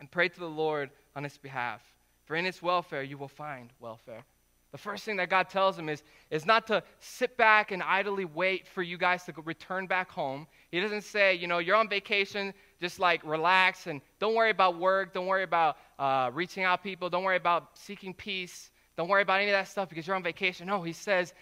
and 0.00 0.10
pray 0.10 0.28
to 0.28 0.38
the 0.38 0.48
Lord 0.48 0.90
on 1.14 1.24
its 1.24 1.38
behalf. 1.38 1.82
For 2.24 2.36
in 2.36 2.44
its 2.44 2.60
welfare 2.60 3.02
you 3.02 3.16
will 3.16 3.28
find 3.28 3.70
welfare. 3.80 4.24
The 4.72 4.78
first 4.78 5.04
thing 5.04 5.16
that 5.16 5.30
God 5.30 5.48
tells 5.48 5.78
him 5.78 5.88
is, 5.88 6.02
is 6.30 6.44
not 6.44 6.66
to 6.66 6.82
sit 7.00 7.36
back 7.36 7.70
and 7.70 7.82
idly 7.82 8.24
wait 8.24 8.66
for 8.66 8.82
you 8.82 8.98
guys 8.98 9.24
to 9.24 9.32
return 9.44 9.86
back 9.86 10.10
home. 10.10 10.46
He 10.70 10.80
doesn't 10.80 11.04
say, 11.04 11.34
you 11.34 11.46
know, 11.46 11.58
you're 11.58 11.76
on 11.76 11.88
vacation, 11.88 12.52
just 12.80 12.98
like 12.98 13.24
relax 13.24 13.86
and 13.86 14.02
don't 14.18 14.34
worry 14.34 14.50
about 14.50 14.78
work, 14.78 15.14
don't 15.14 15.26
worry 15.26 15.44
about 15.44 15.78
uh, 15.98 16.30
reaching 16.34 16.64
out 16.64 16.82
people, 16.82 17.08
don't 17.08 17.24
worry 17.24 17.36
about 17.36 17.70
seeking 17.78 18.12
peace, 18.12 18.70
don't 18.96 19.08
worry 19.08 19.22
about 19.22 19.40
any 19.40 19.50
of 19.50 19.54
that 19.54 19.68
stuff 19.68 19.88
because 19.88 20.06
you're 20.06 20.16
on 20.16 20.22
vacation. 20.22 20.66
No, 20.66 20.82
he 20.82 20.92
says, 20.92 21.32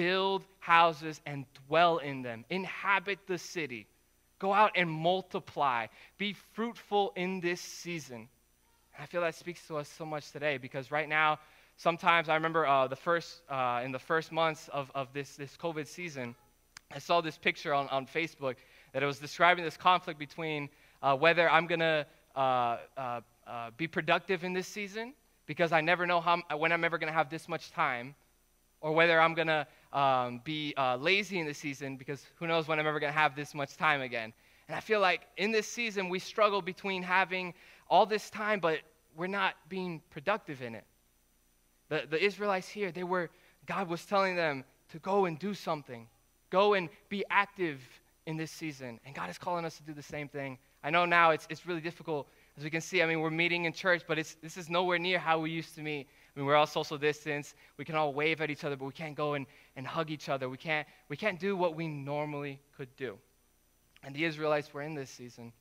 build 0.00 0.42
houses 0.60 1.20
and 1.26 1.44
dwell 1.68 1.98
in 1.98 2.22
them, 2.22 2.42
inhabit 2.48 3.18
the 3.26 3.36
city, 3.36 3.86
go 4.38 4.50
out 4.50 4.70
and 4.74 4.88
multiply, 4.90 5.86
be 6.16 6.34
fruitful 6.54 7.12
in 7.16 7.38
this 7.40 7.60
season. 7.60 8.26
I 8.98 9.04
feel 9.04 9.20
that 9.20 9.34
speaks 9.34 9.66
to 9.66 9.76
us 9.76 9.90
so 9.90 10.06
much 10.06 10.32
today 10.32 10.56
because 10.56 10.90
right 10.90 11.06
now, 11.06 11.38
sometimes 11.76 12.30
I 12.30 12.34
remember 12.34 12.66
uh, 12.66 12.88
the 12.88 12.96
first, 12.96 13.42
uh, 13.50 13.82
in 13.84 13.92
the 13.92 13.98
first 13.98 14.32
months 14.32 14.68
of, 14.72 14.90
of 14.94 15.12
this, 15.12 15.36
this 15.36 15.54
COVID 15.58 15.86
season, 15.86 16.34
I 16.90 16.98
saw 16.98 17.20
this 17.20 17.36
picture 17.36 17.74
on, 17.74 17.86
on 17.88 18.06
Facebook 18.06 18.56
that 18.94 19.02
it 19.02 19.06
was 19.06 19.18
describing 19.18 19.64
this 19.64 19.76
conflict 19.76 20.18
between 20.18 20.70
uh, 21.02 21.14
whether 21.14 21.46
I'm 21.50 21.66
going 21.66 21.80
to 21.80 22.06
uh, 22.34 22.78
uh, 22.96 23.20
uh, 23.46 23.70
be 23.76 23.86
productive 23.86 24.44
in 24.44 24.54
this 24.54 24.66
season 24.66 25.12
because 25.44 25.72
I 25.72 25.82
never 25.82 26.06
know 26.06 26.22
how, 26.22 26.40
when 26.56 26.72
I'm 26.72 26.84
ever 26.84 26.96
going 26.96 27.12
to 27.12 27.18
have 27.18 27.28
this 27.28 27.50
much 27.50 27.70
time, 27.70 28.14
or 28.80 28.92
whether 28.92 29.20
I'm 29.20 29.34
going 29.34 29.48
to 29.48 29.66
um, 29.92 30.40
be 30.44 30.74
uh, 30.76 30.96
lazy 30.96 31.38
in 31.38 31.46
this 31.46 31.58
season 31.58 31.96
because 31.96 32.24
who 32.36 32.46
knows 32.46 32.68
when 32.68 32.78
I'm 32.78 32.86
ever 32.86 33.00
going 33.00 33.12
to 33.12 33.18
have 33.18 33.34
this 33.34 33.54
much 33.54 33.76
time 33.76 34.00
again. 34.00 34.32
And 34.68 34.76
I 34.76 34.80
feel 34.80 35.00
like 35.00 35.22
in 35.36 35.50
this 35.50 35.66
season 35.66 36.08
we 36.08 36.18
struggle 36.18 36.62
between 36.62 37.02
having 37.02 37.54
all 37.88 38.06
this 38.06 38.30
time, 38.30 38.60
but 38.60 38.78
we're 39.16 39.26
not 39.26 39.54
being 39.68 40.00
productive 40.10 40.62
in 40.62 40.74
it. 40.74 40.84
The, 41.88 42.04
the 42.08 42.24
Israelites 42.24 42.68
here, 42.68 42.92
they 42.92 43.02
were, 43.02 43.30
God 43.66 43.88
was 43.88 44.04
telling 44.04 44.36
them 44.36 44.64
to 44.90 44.98
go 45.00 45.24
and 45.24 45.38
do 45.38 45.54
something, 45.54 46.06
go 46.50 46.74
and 46.74 46.88
be 47.08 47.24
active 47.30 47.80
in 48.26 48.36
this 48.36 48.52
season. 48.52 49.00
And 49.04 49.14
God 49.14 49.28
is 49.28 49.38
calling 49.38 49.64
us 49.64 49.76
to 49.78 49.82
do 49.82 49.92
the 49.92 50.02
same 50.02 50.28
thing. 50.28 50.56
I 50.84 50.90
know 50.90 51.04
now 51.04 51.30
it's, 51.30 51.46
it's 51.50 51.66
really 51.66 51.80
difficult. 51.80 52.28
As 52.56 52.64
we 52.64 52.70
can 52.70 52.80
see, 52.80 53.02
I 53.02 53.06
mean, 53.06 53.20
we're 53.20 53.30
meeting 53.30 53.64
in 53.64 53.72
church, 53.72 54.02
but 54.06 54.18
it's, 54.18 54.36
this 54.42 54.56
is 54.56 54.70
nowhere 54.70 54.98
near 54.98 55.18
how 55.18 55.40
we 55.40 55.50
used 55.50 55.74
to 55.74 55.82
meet. 55.82 56.06
I 56.34 56.38
mean, 56.38 56.46
we're 56.46 56.56
all 56.56 56.66
social 56.66 56.98
distance. 56.98 57.54
We 57.76 57.84
can 57.84 57.94
all 57.94 58.12
wave 58.12 58.40
at 58.40 58.50
each 58.50 58.64
other, 58.64 58.76
but 58.76 58.84
we 58.84 58.92
can't 58.92 59.16
go 59.16 59.34
and, 59.34 59.46
and 59.76 59.86
hug 59.86 60.10
each 60.10 60.28
other. 60.28 60.48
We 60.48 60.56
can't, 60.56 60.86
we 61.08 61.16
can't 61.16 61.40
do 61.40 61.56
what 61.56 61.74
we 61.74 61.88
normally 61.88 62.60
could 62.76 62.94
do. 62.96 63.18
And 64.02 64.14
the 64.14 64.24
Israelites 64.24 64.72
were 64.72 64.82
in 64.82 64.94
this 64.94 65.10
season. 65.10 65.52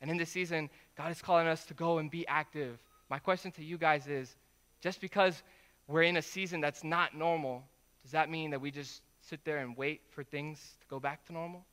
And 0.00 0.10
in 0.10 0.16
this 0.16 0.30
season, 0.30 0.68
God 0.96 1.10
is 1.10 1.22
calling 1.22 1.46
us 1.46 1.64
to 1.66 1.74
go 1.74 1.98
and 1.98 2.10
be 2.10 2.26
active. 2.26 2.78
My 3.08 3.18
question 3.18 3.52
to 3.52 3.64
you 3.64 3.78
guys 3.78 4.06
is 4.06 4.34
just 4.80 5.00
because 5.00 5.42
we're 5.86 6.02
in 6.02 6.16
a 6.16 6.22
season 6.22 6.60
that's 6.60 6.84
not 6.84 7.16
normal, 7.16 7.64
does 8.02 8.12
that 8.12 8.30
mean 8.30 8.50
that 8.50 8.60
we 8.60 8.70
just 8.70 9.02
sit 9.20 9.44
there 9.44 9.58
and 9.58 9.76
wait 9.76 10.02
for 10.10 10.22
things 10.24 10.58
to 10.80 10.86
go 10.88 10.98
back 10.98 11.24
to 11.26 11.32
normal? 11.32 11.64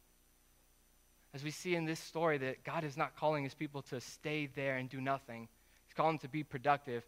as 1.33 1.43
we 1.43 1.51
see 1.51 1.75
in 1.75 1.85
this 1.85 1.99
story 1.99 2.37
that 2.37 2.63
God 2.63 2.83
is 2.83 2.97
not 2.97 3.15
calling 3.15 3.43
his 3.43 3.53
people 3.53 3.81
to 3.83 4.01
stay 4.01 4.47
there 4.47 4.77
and 4.77 4.89
do 4.89 4.99
nothing. 4.99 5.47
He's 5.87 5.93
calling 5.95 6.13
them 6.13 6.19
to 6.19 6.27
be 6.27 6.43
productive. 6.43 7.03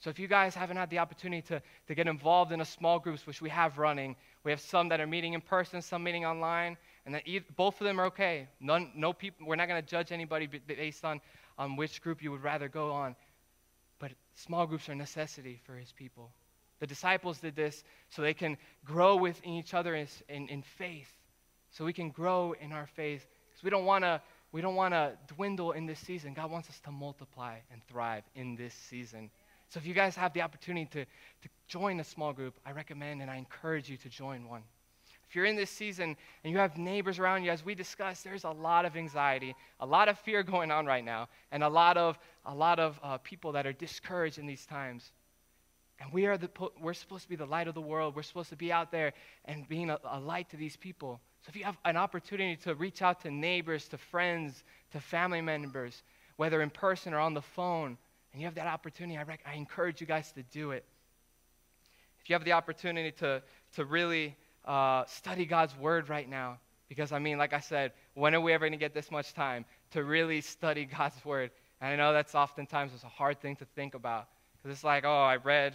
So 0.00 0.10
if 0.10 0.18
you 0.18 0.28
guys 0.28 0.54
haven't 0.54 0.76
had 0.76 0.90
the 0.90 0.98
opportunity 0.98 1.42
to, 1.48 1.62
to 1.88 1.94
get 1.94 2.06
involved 2.06 2.52
in 2.52 2.60
a 2.60 2.64
small 2.64 2.98
groups, 2.98 3.26
which 3.26 3.40
we 3.40 3.48
have 3.50 3.78
running, 3.78 4.14
we 4.44 4.50
have 4.50 4.60
some 4.60 4.88
that 4.90 5.00
are 5.00 5.06
meeting 5.06 5.32
in 5.32 5.40
person, 5.40 5.80
some 5.80 6.02
meeting 6.02 6.26
online, 6.26 6.76
and 7.06 7.14
that 7.14 7.22
either, 7.26 7.46
both 7.56 7.80
of 7.80 7.86
them 7.86 8.00
are 8.00 8.06
okay. 8.06 8.48
None, 8.60 8.92
no 8.94 9.12
people, 9.12 9.46
we're 9.46 9.56
not 9.56 9.68
going 9.68 9.82
to 9.82 9.88
judge 9.88 10.12
anybody 10.12 10.46
based 10.46 11.04
on, 11.04 11.20
on 11.58 11.76
which 11.76 12.02
group 12.02 12.22
you 12.22 12.30
would 12.30 12.42
rather 12.42 12.68
go 12.68 12.92
on. 12.92 13.16
But 13.98 14.12
small 14.34 14.66
groups 14.66 14.88
are 14.88 14.92
a 14.92 14.96
necessity 14.96 15.60
for 15.64 15.76
his 15.76 15.92
people. 15.92 16.30
The 16.78 16.86
disciples 16.86 17.38
did 17.38 17.56
this 17.56 17.82
so 18.10 18.20
they 18.20 18.34
can 18.34 18.58
grow 18.84 19.16
within 19.16 19.52
each 19.52 19.72
other 19.72 19.94
in, 19.94 20.08
in, 20.28 20.48
in 20.48 20.62
faith 20.62 21.10
so 21.70 21.84
we 21.84 21.92
can 21.92 22.10
grow 22.10 22.54
in 22.60 22.72
our 22.72 22.86
faith. 22.86 23.26
Because 23.48 23.64
we 23.64 23.70
don't 23.70 23.84
want 23.84 24.04
to 24.04 24.20
we 24.52 24.60
don't 24.62 24.76
want 24.76 24.94
to 24.94 25.12
dwindle 25.34 25.72
in 25.72 25.86
this 25.86 25.98
season. 25.98 26.32
God 26.32 26.50
wants 26.50 26.70
us 26.70 26.80
to 26.84 26.90
multiply 26.90 27.56
and 27.70 27.82
thrive 27.84 28.22
in 28.34 28.56
this 28.56 28.72
season. 28.72 29.30
So 29.68 29.78
if 29.78 29.86
you 29.86 29.94
guys 29.94 30.14
have 30.16 30.32
the 30.32 30.42
opportunity 30.42 30.86
to, 30.92 31.04
to 31.04 31.48
join 31.66 32.00
a 32.00 32.04
small 32.04 32.32
group, 32.32 32.58
I 32.64 32.72
recommend 32.72 33.22
and 33.22 33.30
I 33.30 33.36
encourage 33.36 33.88
you 33.88 33.96
to 33.98 34.08
join 34.08 34.48
one. 34.48 34.62
If 35.28 35.34
you're 35.34 35.44
in 35.44 35.56
this 35.56 35.70
season 35.70 36.16
and 36.44 36.52
you 36.52 36.58
have 36.58 36.76
neighbors 36.76 37.18
around 37.18 37.42
you, 37.42 37.50
as 37.50 37.64
we 37.64 37.74
discussed, 37.74 38.22
there's 38.22 38.44
a 38.44 38.50
lot 38.50 38.84
of 38.84 38.96
anxiety, 38.96 39.56
a 39.80 39.86
lot 39.86 40.08
of 40.08 40.18
fear 40.20 40.44
going 40.44 40.70
on 40.70 40.86
right 40.86 41.04
now, 41.04 41.28
and 41.50 41.64
a 41.64 41.68
lot 41.68 41.96
of, 41.96 42.16
a 42.44 42.54
lot 42.54 42.78
of 42.78 43.00
uh, 43.02 43.18
people 43.18 43.52
that 43.52 43.66
are 43.66 43.72
discouraged 43.72 44.38
in 44.38 44.46
these 44.46 44.64
times. 44.66 45.10
And 46.00 46.12
we 46.12 46.26
are 46.26 46.36
the, 46.36 46.50
we're 46.80 46.94
supposed 46.94 47.24
to 47.24 47.28
be 47.28 47.36
the 47.36 47.46
light 47.46 47.66
of 47.66 47.74
the 47.74 47.80
world. 47.80 48.14
We're 48.14 48.22
supposed 48.22 48.50
to 48.50 48.56
be 48.56 48.70
out 48.70 48.92
there 48.92 49.14
and 49.46 49.66
being 49.68 49.90
a, 49.90 49.98
a 50.04 50.20
light 50.20 50.48
to 50.50 50.56
these 50.56 50.76
people. 50.76 51.20
So 51.42 51.48
if 51.48 51.56
you 51.56 51.64
have 51.64 51.78
an 51.84 51.96
opportunity 51.96 52.54
to 52.62 52.74
reach 52.74 53.02
out 53.02 53.20
to 53.22 53.30
neighbors, 53.30 53.88
to 53.88 53.98
friends, 53.98 54.62
to 54.92 55.00
family 55.00 55.40
members, 55.40 56.02
whether 56.36 56.62
in 56.62 56.70
person 56.70 57.14
or 57.14 57.18
on 57.18 57.34
the 57.34 57.42
phone, 57.42 57.98
and 58.32 58.40
you 58.40 58.46
have 58.46 58.54
that 58.56 58.66
opportunity, 58.66 59.18
I, 59.18 59.22
rec- 59.22 59.44
I 59.46 59.54
encourage 59.54 60.00
you 60.00 60.06
guys 60.06 60.32
to 60.32 60.42
do 60.44 60.72
it. 60.72 60.84
If 62.20 62.28
you 62.30 62.34
have 62.34 62.44
the 62.44 62.52
opportunity 62.52 63.12
to, 63.12 63.42
to 63.74 63.84
really 63.84 64.36
uh, 64.64 65.04
study 65.06 65.46
God's 65.46 65.76
word 65.76 66.08
right 66.08 66.28
now, 66.28 66.58
because 66.88 67.12
I 67.12 67.18
mean, 67.18 67.38
like 67.38 67.52
I 67.52 67.60
said, 67.60 67.92
when 68.14 68.34
are 68.34 68.40
we 68.40 68.52
ever 68.52 68.64
going 68.64 68.72
to 68.72 68.78
get 68.78 68.94
this 68.94 69.10
much 69.10 69.32
time 69.32 69.64
to 69.92 70.04
really 70.04 70.40
study 70.40 70.84
God's 70.98 71.24
word? 71.24 71.50
And 71.80 71.92
I 71.92 71.96
know 71.96 72.12
that's 72.12 72.34
oftentimes 72.34 72.92
it's 72.94 73.04
a 73.04 73.08
hard 73.08 73.40
thing 73.40 73.56
to 73.56 73.64
think 73.76 73.94
about 73.94 74.28
because 74.62 74.74
it's 74.74 74.84
like, 74.84 75.04
oh, 75.04 75.22
I 75.22 75.36
read, 75.36 75.74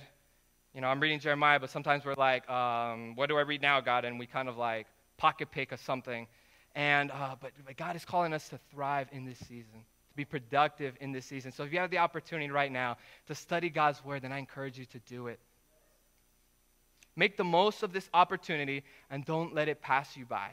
you 0.74 0.82
know, 0.82 0.88
I'm 0.88 1.00
reading 1.00 1.20
Jeremiah, 1.20 1.60
but 1.60 1.70
sometimes 1.70 2.06
we're 2.06 2.16
like, 2.16 2.50
um, 2.50 3.16
what 3.16 3.30
do 3.30 3.38
I 3.38 3.42
read 3.42 3.62
now, 3.62 3.80
God? 3.82 4.06
And 4.06 4.18
we 4.18 4.26
kind 4.26 4.50
of 4.50 4.58
like 4.58 4.88
pocket 5.18 5.52
pick 5.52 5.72
or 5.72 5.78
something. 5.78 6.28
And, 6.76 7.12
uh, 7.12 7.36
but, 7.40 7.52
but 7.66 7.78
God 7.78 7.96
is 7.96 8.06
calling 8.06 8.34
us 8.34 8.50
to 8.50 8.60
thrive 8.72 9.08
in 9.12 9.26
this 9.26 9.40
season, 9.40 9.86
to 10.12 10.18
be 10.18 10.26
productive 10.26 10.96
in 11.00 11.12
this 11.12 11.26
season. 11.26 11.52
So 11.52 11.64
if 11.64 11.72
you 11.72 11.80
have 11.80 11.90
the 11.90 11.98
opportunity 11.98 12.52
right 12.52 12.72
now 12.72 12.98
to 13.28 13.36
study 13.36 13.70
God's 13.70 14.04
word, 14.04 14.22
then 14.22 14.32
I 14.32 14.40
encourage 14.40 14.78
you 14.78 14.86
to 14.86 15.00
do 15.00 15.28
it. 15.28 15.40
Make 17.16 17.38
the 17.38 17.44
most 17.44 17.84
of 17.84 17.94
this 17.94 18.10
opportunity 18.14 18.84
and 19.10 19.26
don't 19.26 19.54
let 19.54 19.68
it 19.68 19.82
pass 19.82 20.16
you 20.16 20.26
by. 20.26 20.50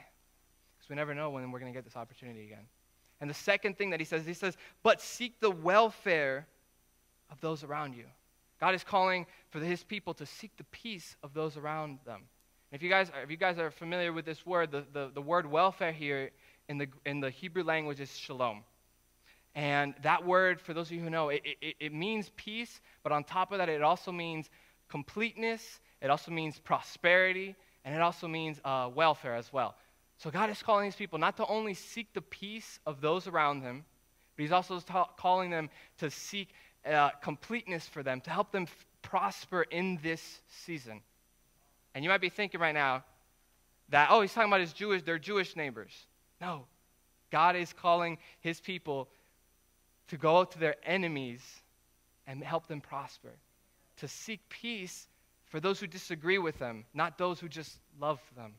Because 0.77 0.89
we 0.89 0.97
never 0.97 1.15
know 1.15 1.31
when 1.31 1.51
we're 1.51 1.59
going 1.59 1.73
to 1.73 1.77
get 1.77 1.85
this 1.85 1.97
opportunity 1.97 2.45
again. 2.45 2.67
And 3.21 3.29
the 3.29 3.35
second 3.35 3.77
thing 3.77 3.91
that 3.91 4.01
he 4.01 4.07
says, 4.07 4.25
he 4.25 4.35
says, 4.35 4.57
but 4.83 5.01
seek 5.01 5.41
the 5.41 5.51
welfare 5.51 6.47
of 7.31 7.41
those 7.41 7.65
around 7.65 7.95
you. 7.95 8.05
God 8.61 8.75
is 8.75 8.85
calling 8.85 9.27
for 9.51 9.61
his 9.61 9.83
people 9.85 10.15
to 10.15 10.27
seek 10.27 10.57
the 10.57 10.65
peace 10.65 11.17
of 11.23 11.35
those 11.35 11.57
around 11.57 11.99
them. 12.05 12.23
And 12.71 12.79
if 12.79 12.83
you 12.83 12.89
guys, 12.89 13.11
if 13.23 13.31
you 13.31 13.37
guys 13.37 13.59
are 13.59 13.71
familiar 13.71 14.13
with 14.13 14.25
this 14.25 14.45
word, 14.45 14.71
the, 14.71 14.85
the, 14.93 15.11
the 15.15 15.23
word 15.23 15.47
welfare 15.47 15.93
here 15.93 16.31
in 16.69 16.79
the, 16.79 16.89
in 17.07 17.21
the 17.21 17.31
Hebrew 17.31 17.65
language 17.65 18.01
is 18.01 18.17
shalom. 18.17 18.63
And 19.59 19.95
that 20.03 20.25
word, 20.25 20.61
for 20.61 20.73
those 20.73 20.87
of 20.87 20.93
you 20.93 21.01
who 21.03 21.11
know, 21.11 21.31
it, 21.31 21.43
it, 21.61 21.75
it 21.81 21.93
means 21.93 22.31
peace, 22.37 22.81
but 23.03 23.11
on 23.11 23.25
top 23.25 23.51
of 23.51 23.59
that, 23.59 23.69
it 23.69 23.83
also 23.83 24.13
means 24.13 24.49
completeness, 24.89 25.81
it 26.01 26.11
also 26.11 26.31
means 26.31 26.61
prosperity, 26.61 27.57
and 27.85 27.93
it 27.93 28.01
also 28.01 28.29
means 28.29 28.61
uh, 28.65 28.89
welfare 28.95 29.35
as 29.35 29.53
well. 29.53 29.75
So 30.17 30.31
God 30.31 30.49
is 30.49 30.63
calling 30.63 30.85
these 30.85 30.95
people 30.95 31.19
not 31.19 31.37
to 31.39 31.47
only 31.47 31.75
seek 31.75 32.15
the 32.15 32.21
peace 32.21 32.79
of 32.87 33.01
those 33.01 33.27
around 33.27 33.63
them, 33.65 33.85
but 34.37 34.43
He's 34.45 34.53
also 34.53 34.79
ta- 34.79 35.11
calling 35.19 35.51
them 35.51 35.71
to 35.99 36.09
seek 36.09 36.51
uh, 36.87 37.11
completeness 37.21 37.85
for 37.85 38.05
them, 38.05 38.21
to 38.21 38.31
help 38.31 38.53
them 38.53 38.63
f- 38.63 38.87
prosper 39.03 39.63
in 39.63 39.99
this 40.05 40.41
season. 40.67 41.01
And 41.97 42.05
you 42.05 42.11
might 42.11 42.21
be 42.21 42.29
thinking 42.29 42.61
right 42.61 42.75
now 42.75 43.03
that, 43.89 44.07
oh, 44.13 44.21
he's 44.21 44.33
talking 44.33 44.51
about 44.51 44.61
his 44.61 44.73
Jewish, 44.73 45.03
their 45.03 45.19
Jewish 45.19 45.57
neighbors. 45.57 46.07
No. 46.41 46.67
God 47.33 47.57
is 47.57 47.73
calling 47.73 48.19
his 48.41 48.61
people 48.61 49.09
to 50.09 50.17
go 50.17 50.39
out 50.39 50.53
to 50.53 50.59
their 50.59 50.77
enemies 50.85 51.43
and 52.27 52.43
help 52.43 52.67
them 52.67 52.81
prosper, 52.81 53.33
to 53.99 54.09
seek 54.09 54.41
peace 54.49 55.07
for 55.47 55.61
those 55.61 55.81
who 55.81 55.87
disagree 55.87 56.39
with 56.39 56.59
them, 56.59 56.85
not 56.93 57.19
those 57.19 57.41
who 57.41 57.49
just 57.49 57.79
love 58.01 58.21
them. 58.37 58.53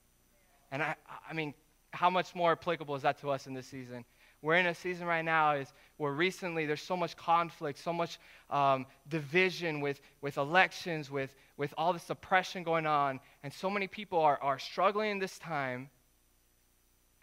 And 0.72 0.82
I, 0.82 0.96
I 1.29 1.34
mean, 1.34 1.53
how 1.91 2.10
much 2.10 2.36
more 2.36 2.51
applicable 2.51 2.96
is 2.96 3.03
that 3.03 3.20
to 3.22 3.29
us 3.29 3.48
in 3.48 3.53
this 3.53 3.68
season? 3.68 4.06
We're 4.41 4.56
in 4.56 4.68
a 4.68 4.75
season 4.75 5.06
right 5.06 5.24
now 5.24 5.56
is 5.56 5.68
where 5.98 6.13
recently 6.13 6.65
there's 6.65 6.82
so 6.82 6.96
much 6.96 7.18
conflict, 7.18 7.77
so 7.79 7.91
much 7.91 8.20
um, 8.50 8.86
division 9.10 9.82
with, 9.82 10.00
with 10.22 10.38
elections, 10.38 11.12
with, 11.12 11.36
with 11.58 11.74
all 11.77 11.91
this 11.91 12.10
oppression 12.10 12.63
going 12.63 12.86
on, 12.86 13.20
and 13.44 13.51
so 13.51 13.70
many 13.70 13.88
people 13.88 14.20
are, 14.20 14.39
are 14.41 14.58
struggling 14.58 15.12
in 15.12 15.20
this 15.20 15.38
time. 15.39 15.89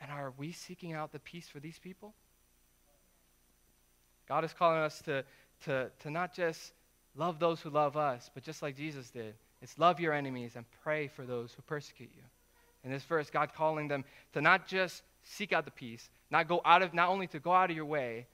And 0.01 0.11
are 0.11 0.33
we 0.37 0.53
seeking 0.53 0.93
out 0.93 1.13
the 1.13 1.19
peace 1.19 1.49
for 1.49 1.59
these 1.59 1.79
people? 1.79 2.15
God 4.29 4.45
is 4.45 4.53
calling 4.53 4.79
us 4.79 5.01
to, 5.03 5.25
to, 5.65 5.91
to 6.01 6.11
not 6.11 6.35
just 6.35 6.73
love 7.15 7.39
those 7.39 7.61
who 7.61 7.71
love 7.71 7.97
us, 7.97 8.31
but 8.35 8.43
just 8.43 8.63
like 8.63 8.77
Jesus 8.77 9.11
did, 9.11 9.35
it's 9.63 9.79
love 9.79 10.01
your 10.01 10.13
enemies 10.13 10.57
and 10.57 10.65
pray 10.83 11.09
for 11.09 11.25
those 11.25 11.53
who 11.53 11.63
persecute 11.63 12.11
you. 12.15 12.23
In 12.85 12.91
this 12.91 13.05
verse, 13.05 13.31
God 13.31 13.53
calling 13.55 13.89
them 13.89 14.05
to 14.33 14.41
not 14.41 14.67
just 14.67 15.03
seek 15.25 15.53
out 15.53 15.65
the 15.65 15.71
peace, 15.71 16.09
not 16.31 16.47
go 16.47 16.61
out 16.65 16.83
of 16.83 16.95
not 16.95 17.09
only 17.09 17.27
to 17.29 17.39
go 17.41 17.53
out 17.53 17.71
of 17.71 17.77
your 17.77 17.85
way 17.85 18.27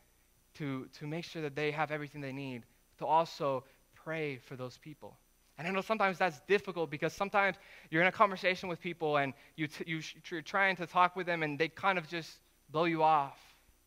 to, 0.54 0.86
to 0.98 1.06
make 1.06 1.24
sure 1.24 1.42
that 1.42 1.54
they 1.54 1.70
have 1.70 1.90
everything 1.90 2.20
they 2.20 2.32
need, 2.32 2.64
to 2.98 3.06
also 3.06 3.64
pray 3.94 4.36
for 4.36 4.56
those 4.56 4.78
people. 4.78 5.16
And 5.58 5.68
I 5.68 5.70
know 5.70 5.80
sometimes 5.80 6.18
that's 6.18 6.40
difficult 6.48 6.90
because 6.90 7.12
sometimes 7.12 7.56
you're 7.90 8.02
in 8.02 8.08
a 8.08 8.12
conversation 8.12 8.68
with 8.68 8.80
people 8.80 9.18
and 9.18 9.32
you 9.56 9.66
t- 9.66 9.84
you 9.86 10.00
you're 10.30 10.42
trying 10.42 10.76
to 10.76 10.86
talk 10.86 11.14
with 11.14 11.26
them 11.26 11.42
and 11.42 11.58
they 11.58 11.68
kind 11.68 11.98
of 11.98 12.08
just 12.08 12.38
blow 12.70 12.84
you 12.84 13.02
off. 13.02 13.38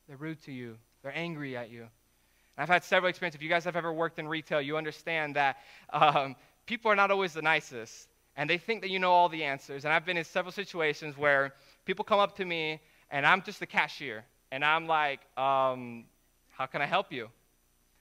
They're 0.08 0.18
rude 0.18 0.42
to 0.44 0.52
you, 0.52 0.78
they're 1.06 1.16
angry 1.16 1.56
at 1.56 1.70
you. 1.70 1.82
And 1.82 1.90
I've 2.58 2.68
had 2.68 2.84
several 2.84 3.12
experiences. 3.12 3.36
If 3.36 3.44
you 3.44 3.50
guys 3.50 3.64
have 3.66 3.76
ever 3.76 3.94
worked 3.94 4.18
in 4.18 4.28
retail, 4.28 4.60
you 4.60 4.76
understand 4.76 5.36
that 5.36 5.58
um, 5.94 6.36
people 6.66 6.90
are 6.90 6.96
not 6.96 7.12
always 7.12 7.32
the 7.34 7.44
nicest 7.44 8.08
and 8.36 8.50
they 8.50 8.58
think 8.58 8.82
that 8.82 8.90
you 8.90 8.98
know 8.98 9.12
all 9.12 9.30
the 9.30 9.44
answers. 9.44 9.86
And 9.86 9.94
I've 9.94 10.04
been 10.04 10.18
in 10.18 10.24
several 10.24 10.52
situations 10.52 11.16
where 11.16 11.54
people 11.86 12.04
come 12.04 12.20
up 12.20 12.36
to 12.38 12.46
me 12.46 12.82
and 13.12 13.24
I'm 13.24 13.44
just 13.44 13.60
the 13.60 13.68
cashier 13.68 14.26
and 14.52 14.66
I'm 14.66 14.88
like, 14.88 15.20
um, 15.38 16.06
how 16.50 16.66
can 16.66 16.82
I 16.82 16.88
help 16.88 17.14
you? 17.14 17.30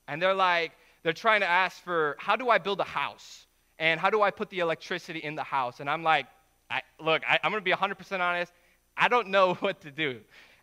And 0.09 0.21
they're 0.23 0.33
like, 0.33 0.73
they're 1.03 1.13
trying 1.13 1.41
to 1.41 1.49
ask 1.49 1.85
for, 1.85 2.17
how 2.19 2.37
do 2.37 2.49
I 2.49 2.57
build 2.57 2.81
a 2.81 2.85
house? 2.85 3.45
And 3.79 4.01
how 4.01 4.09
do 4.09 4.23
I 4.23 4.31
put 4.31 4.49
the 4.49 4.61
electricity 4.61 5.19
in 5.19 5.35
the 5.35 5.45
house? 5.45 5.81
And 5.81 5.91
I'm 5.91 6.03
like, 6.03 6.25
I, 6.71 6.81
look, 6.99 7.23
I, 7.29 7.39
I'm 7.43 7.51
going 7.51 7.61
to 7.61 7.65
be 7.65 7.73
100% 7.73 8.21
honest. 8.21 8.51
I 8.97 9.09
don't 9.09 9.29
know 9.29 9.55
what 9.61 9.83
to 9.83 9.91
do. 9.91 10.21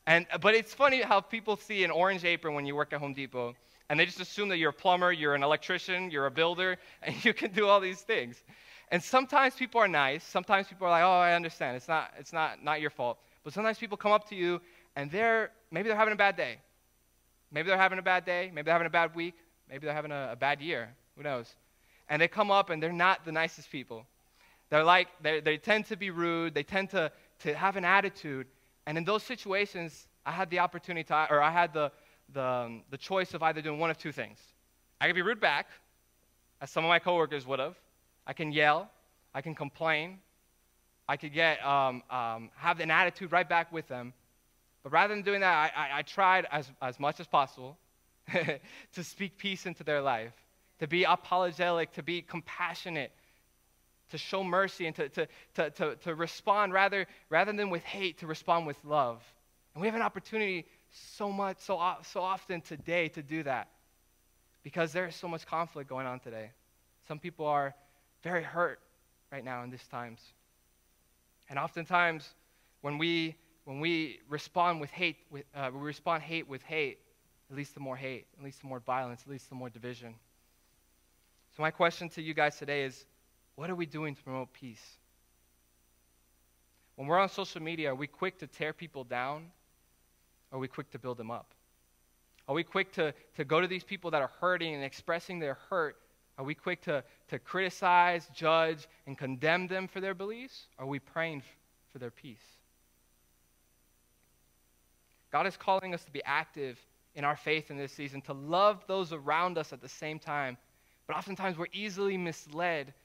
And, 0.08 0.25
uh, 0.31 0.38
but 0.38 0.55
it's 0.55 0.74
funny 0.74 1.01
how 1.01 1.22
people 1.22 1.58
see 1.58 1.84
an 1.84 1.91
orange 1.91 2.25
apron 2.25 2.53
when 2.53 2.65
you 2.65 2.75
work 2.75 2.93
at 2.93 3.00
Home 3.00 3.13
Depot, 3.13 3.55
and 3.89 4.00
they 4.00 4.05
just 4.05 4.20
assume 4.20 4.50
that 4.50 4.58
you're 4.58 4.72
a 4.72 4.74
plumber, 4.74 5.12
you're 5.12 5.36
an 5.36 5.43
electrician, 5.43 6.10
you're 6.10 6.25
a 6.25 6.31
builder, 6.31 6.77
and 7.03 7.24
you 7.24 7.34
can 7.34 7.51
do 7.51 7.67
all 7.67 7.79
these 7.79 8.01
things. 8.01 8.43
And 8.89 9.01
sometimes 9.01 9.55
people 9.55 9.79
are 9.79 9.88
nice. 9.88 10.24
Sometimes 10.24 10.67
people 10.67 10.86
are 10.88 10.89
like, 10.89 11.03
oh, 11.03 11.20
I 11.20 11.34
understand. 11.34 11.77
It's 11.77 11.88
not, 11.88 12.12
it's 12.17 12.34
not, 12.34 12.63
not 12.63 12.81
your 12.81 12.89
fault. 12.89 13.20
But 13.43 13.53
sometimes 13.53 13.77
people 13.77 13.98
come 13.98 14.12
up 14.12 14.27
to 14.29 14.36
you, 14.36 14.60
and 14.96 15.10
they're, 15.10 15.51
maybe 15.72 15.88
they're 15.88 15.98
having 15.98 16.13
a 16.13 16.17
bad 16.17 16.36
day. 16.36 16.58
Maybe 17.51 17.67
they're 17.67 17.77
having 17.77 18.00
a 18.00 18.03
bad 18.03 18.25
day. 18.25 18.51
Maybe 18.53 18.65
they're 18.65 18.74
having 18.74 18.88
a 18.88 18.91
bad 18.91 19.15
week. 19.15 19.36
Maybe 19.70 19.86
they're 19.86 19.96
having 19.96 20.12
a, 20.12 20.29
a 20.34 20.36
bad 20.36 20.62
year. 20.62 20.89
Who 21.15 21.24
knows? 21.24 21.55
And 22.10 22.22
they 22.22 22.27
come 22.27 22.51
up, 22.51 22.70
and 22.70 22.84
they're 22.84 22.91
not 22.91 23.24
the 23.24 23.31
nicest 23.31 23.72
people. 23.72 24.05
They're 24.70 24.84
like, 24.84 25.10
they 25.22 25.41
they 25.41 25.58
tend 25.58 25.86
to 25.88 25.98
be 25.98 26.10
rude. 26.10 26.53
They 26.53 26.63
tend 26.63 26.89
to, 26.91 27.12
to 27.39 27.53
have 27.53 27.75
an 27.75 27.86
attitude. 27.86 28.48
And 28.86 28.98
in 28.98 29.04
those 29.04 29.24
situations, 29.24 30.08
I 30.26 30.32
had 30.32 30.50
the 30.50 30.60
opportunity 30.60 31.04
to, 31.06 31.28
or 31.30 31.42
I 31.42 31.52
had 31.52 31.74
the, 31.74 31.92
the, 32.34 32.44
um, 32.44 32.84
the 32.90 32.98
choice 32.98 33.34
of 33.34 33.44
either 33.44 33.62
doing 33.62 33.80
one 33.80 33.90
of 33.90 33.98
two 33.98 34.12
things. 34.12 34.40
I 35.00 35.08
could 35.08 35.16
be 35.16 35.22
rude 35.22 35.40
back, 35.40 35.68
as 36.62 36.70
some 36.70 36.84
of 36.84 36.90
my 36.90 37.00
coworkers 37.00 37.46
would 37.48 37.60
have. 37.60 37.76
I 38.26 38.34
can 38.34 38.52
yell. 38.52 38.90
I 39.34 39.42
can 39.42 39.56
complain. 39.56 40.20
I 41.08 41.18
could 41.18 41.34
get, 41.34 41.64
um, 41.66 42.04
um, 42.10 42.50
have 42.56 42.80
an 42.80 42.92
attitude 42.92 43.32
right 43.32 43.48
back 43.48 43.72
with 43.72 43.88
them. 43.88 44.14
But 44.84 44.92
rather 44.92 45.14
than 45.14 45.24
doing 45.24 45.42
that, 45.42 45.74
I, 45.76 45.88
I, 45.88 46.00
I 46.00 46.02
tried 46.02 46.48
as, 46.52 46.72
as 46.82 47.00
much 47.00 47.20
as 47.20 47.28
possible 47.28 47.78
to 48.94 49.04
speak 49.04 49.38
peace 49.38 49.66
into 49.66 49.84
their 49.84 50.02
life, 50.02 50.34
to 50.80 50.88
be 50.88 51.04
apologetic, 51.04 51.92
to 51.94 52.04
be 52.04 52.22
compassionate, 52.22 53.12
to 54.12 54.18
show 54.18 54.44
mercy, 54.44 54.88
and 54.88 54.96
to, 54.96 55.10
to, 55.10 55.27
to, 55.56 55.70
to, 55.72 55.96
to 55.98 56.15
respond 56.15 56.74
rather, 56.74 57.08
rather 57.30 57.51
than 57.51 57.70
with 57.70 57.84
hate, 57.84 58.20
to 58.20 58.27
respond 58.27 58.68
with 58.68 58.77
love. 58.86 59.22
And 59.74 59.82
we 59.82 59.88
have 59.88 59.96
an 59.96 60.01
opportunity 60.01 60.65
so 60.91 61.32
much, 61.32 61.60
so, 61.60 61.96
so 62.03 62.22
often 62.22 62.62
today 62.62 63.08
to 63.10 63.24
do 63.24 63.44
that 63.44 63.70
because 64.63 64.91
there 64.91 65.08
is 65.08 65.15
so 65.15 65.27
much 65.27 65.46
conflict 65.46 65.89
going 65.89 66.06
on 66.06 66.20
today. 66.20 66.51
Some 67.08 67.20
people 67.20 67.46
are 67.46 67.74
very 68.24 68.44
hurt 68.44 68.80
right 69.32 69.44
now 69.44 69.63
in 69.63 69.70
these 69.70 69.88
times. 69.89 70.20
And 71.50 71.58
oftentimes, 71.58 72.30
when 72.82 72.98
we, 72.98 73.36
when 73.65 73.80
we 73.80 74.20
respond 74.30 74.82
with 74.82 74.91
hate, 74.91 75.18
with, 75.30 75.44
uh, 75.56 75.70
we 75.74 75.80
respond 75.80 76.24
hate 76.24 76.48
with 76.48 76.62
hate, 76.63 77.00
it 77.50 77.56
leads 77.56 77.72
to 77.74 77.80
more 77.80 77.96
hate, 77.96 78.27
it 78.38 78.44
leads 78.44 78.58
to 78.60 78.65
more 78.65 78.80
violence, 78.80 79.24
it 79.25 79.30
leads 79.30 79.46
to 79.48 79.56
more 79.56 79.70
division. 79.70 80.15
So, 81.56 81.62
my 81.62 81.72
question 81.72 82.08
to 82.10 82.22
you 82.22 82.34
guys 82.34 82.58
today 82.58 82.84
is 82.84 83.06
what 83.62 83.70
are 83.70 83.75
we 83.75 83.86
doing 83.86 84.15
to 84.15 84.24
promote 84.24 84.51
peace? 84.53 84.84
When 86.96 87.08
we're 87.08 87.20
on 87.20 87.30
social 87.30 87.62
media, 87.62 87.91
are 87.91 87.96
we 87.96 88.08
quick 88.08 88.39
to 88.39 88.48
tear 88.48 88.74
people 88.74 89.03
down? 89.03 89.51
Or 90.51 90.58
are 90.58 90.60
we 90.60 90.68
quick 90.68 90.89
to 90.94 90.98
build 90.98 91.18
them 91.18 91.30
up? 91.30 91.53
Are 92.48 92.56
we 92.56 92.63
quick 92.63 92.91
to, 92.94 93.13
to 93.36 93.46
go 93.46 93.62
to 93.62 93.68
these 93.68 93.84
people 93.84 94.10
that 94.10 94.22
are 94.24 94.32
hurting 94.39 94.74
and 94.74 94.84
expressing 94.84 95.38
their 95.38 95.60
hurt? 95.70 95.98
Are 96.39 96.44
we 96.44 96.56
quick 96.56 96.82
to, 96.86 97.03
to 97.27 97.38
criticize, 97.38 98.27
judge, 98.34 98.88
and 99.06 99.15
condemn 99.15 99.68
them 99.68 99.88
for 99.88 100.01
their 100.01 100.15
beliefs? 100.15 100.65
Are 100.80 100.88
we 100.88 100.98
praying 100.98 101.44
for 101.91 102.00
their 102.00 102.10
peace? 102.10 102.41
God 105.32 105.46
is 105.46 105.56
calling 105.56 105.94
us 105.94 106.03
to 106.06 106.12
be 106.12 106.24
active 106.25 106.80
in 107.13 107.24
our 107.24 107.36
faith 107.36 107.70
in 107.70 107.77
this 107.77 107.91
season, 107.91 108.22
to 108.22 108.34
love 108.34 108.84
those 108.88 109.13
around 109.13 109.60
us 109.60 109.72
at 109.72 109.82
the 109.82 109.89
same 109.89 110.18
time. 110.18 110.58
But 111.06 111.15
oftentimes 111.15 111.60
we're 111.60 111.68
easily 111.74 112.18
misled 112.18 112.96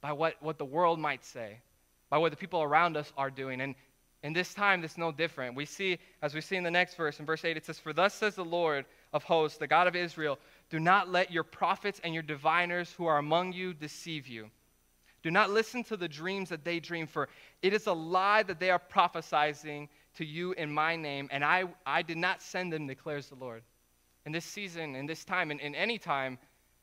by 0.00 0.12
what, 0.12 0.34
what 0.40 0.58
the 0.58 0.64
world 0.64 0.98
might 0.98 1.24
say, 1.24 1.58
by 2.10 2.18
what 2.18 2.30
the 2.30 2.36
people 2.36 2.62
around 2.62 2.96
us 2.96 3.12
are 3.16 3.30
doing. 3.30 3.60
And 3.60 3.74
in 4.22 4.32
this 4.32 4.54
time, 4.54 4.82
it's 4.82 4.98
no 4.98 5.12
different. 5.12 5.54
We 5.54 5.64
see, 5.64 5.98
as 6.22 6.34
we 6.34 6.40
see 6.40 6.56
in 6.56 6.64
the 6.64 6.70
next 6.70 6.94
verse, 6.94 7.20
in 7.20 7.26
verse 7.26 7.44
8, 7.44 7.56
it 7.56 7.66
says, 7.66 7.78
For 7.78 7.92
thus 7.92 8.14
says 8.14 8.34
the 8.34 8.44
Lord 8.44 8.84
of 9.12 9.22
hosts, 9.24 9.58
the 9.58 9.66
God 9.66 9.86
of 9.86 9.94
Israel, 9.94 10.38
do 10.70 10.80
not 10.80 11.08
let 11.08 11.30
your 11.30 11.44
prophets 11.44 12.00
and 12.02 12.12
your 12.12 12.22
diviners 12.22 12.92
who 12.92 13.06
are 13.06 13.18
among 13.18 13.52
you 13.52 13.72
deceive 13.74 14.26
you. 14.26 14.50
Do 15.22 15.30
not 15.30 15.50
listen 15.50 15.82
to 15.84 15.96
the 15.96 16.08
dreams 16.08 16.48
that 16.48 16.64
they 16.64 16.78
dream, 16.78 17.06
for 17.06 17.28
it 17.62 17.72
is 17.72 17.86
a 17.86 17.92
lie 17.92 18.42
that 18.44 18.60
they 18.60 18.70
are 18.70 18.78
prophesying 18.78 19.88
to 20.16 20.24
you 20.24 20.52
in 20.52 20.72
my 20.72 20.96
name, 20.96 21.28
and 21.30 21.44
I, 21.44 21.64
I 21.86 22.02
did 22.02 22.18
not 22.18 22.42
send 22.42 22.72
them, 22.72 22.86
declares 22.86 23.28
the 23.28 23.34
Lord. 23.34 23.62
In 24.26 24.32
this 24.32 24.44
season, 24.44 24.94
in 24.94 25.06
this 25.06 25.24
time, 25.24 25.50
and 25.50 25.60
in 25.60 25.74
any 25.74 25.98
time, 25.98 26.38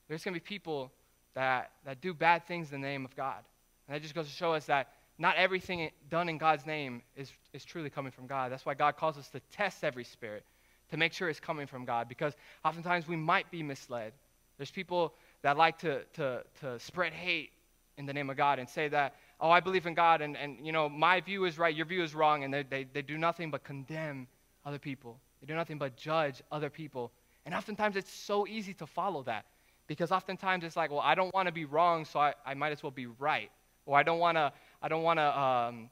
there's 0.08 0.24
going 0.24 0.34
to 0.34 0.40
be 0.40 0.46
people 0.46 0.92
that, 1.36 1.72
that 1.86 2.02
do 2.02 2.14
bad 2.14 2.46
things 2.48 2.74
in 2.74 2.82
the 2.82 2.88
name 2.88 3.06
of 3.06 3.16
God. 3.16 3.44
And 3.88 3.96
that 3.96 4.02
just 4.02 4.16
goes 4.16 4.28
to 4.28 4.34
show 4.34 4.54
us 4.54 4.66
that 4.66 4.90
not 5.18 5.36
everything 5.38 5.90
done 6.10 6.28
in 6.28 6.38
God's 6.38 6.66
name 6.66 7.02
is, 7.16 7.32
is 7.54 7.64
truly 7.64 7.90
coming 7.90 8.12
from 8.12 8.28
God. 8.28 8.52
That's 8.52 8.66
why 8.66 8.74
God 8.74 8.98
calls 8.98 9.18
us 9.18 9.30
to 9.30 9.40
test 9.52 9.84
every 9.84 10.04
spirit 10.04 10.44
to 10.90 10.98
make 10.98 11.14
sure 11.14 11.30
it's 11.30 11.40
coming 11.40 11.68
from 11.68 11.86
God 11.86 12.10
because 12.10 12.34
oftentimes 12.64 13.08
we 13.08 13.16
might 13.16 13.50
be 13.52 13.64
misled. 13.64 14.14
There's 14.58 14.72
people 14.72 15.14
that 15.42 15.58
like 15.58 15.80
to, 15.80 16.04
to, 16.14 16.44
to 16.62 16.80
spread 16.80 17.14
hate 17.14 17.52
in 17.98 18.06
the 18.06 18.14
name 18.14 18.30
of 18.30 18.38
God 18.38 18.60
and 18.60 18.68
say 18.68 18.88
that 18.90 19.16
oh, 19.40 19.52
I 19.52 19.60
believe 19.60 19.86
in 19.86 19.94
God, 19.94 20.22
and, 20.22 20.38
and 20.38 20.66
you 20.66 20.72
know, 20.72 20.88
my 20.88 21.20
view 21.22 21.46
is 21.46 21.58
right, 21.58 21.76
your 21.76 21.86
view 21.86 22.04
is 22.04 22.16
wrong, 22.16 22.44
and 22.44 22.54
they, 22.54 22.64
they, 22.64 22.86
they 22.86 23.02
do 23.02 23.18
nothing 23.18 23.52
but 23.52 23.64
condemn 23.64 24.28
other 24.66 24.80
people. 24.80 25.20
They 25.42 25.48
do 25.48 25.56
nothing 25.56 25.78
but 25.78 25.96
judge 25.98 26.42
other 26.52 26.70
people. 26.70 27.12
And 27.46 27.54
oftentimes 27.54 27.96
it's 27.96 28.12
so 28.12 28.48
easy 28.48 28.74
to 28.76 28.88
follow 28.88 29.24
that 29.24 29.46
because 29.88 30.12
oftentimes 30.12 30.64
it's 30.64 30.76
like, 30.76 30.92
well, 30.92 31.00
I 31.00 31.16
don't 31.16 31.34
want 31.34 31.48
to 31.48 31.52
be 31.52 31.66
wrong, 31.66 32.06
so 32.06 32.20
I, 32.20 32.34
I 32.46 32.54
might 32.54 32.72
as 32.72 32.82
well 32.82 32.92
be 32.92 33.06
right. 33.06 33.52
Or 33.86 33.98
I 33.98 34.04
don't 34.04 34.20
want 34.20 34.38
to, 34.38 34.52
I 34.82 34.88
don't 34.88 35.04
want 35.04 35.20
to, 35.20 35.40
um, 35.40 35.90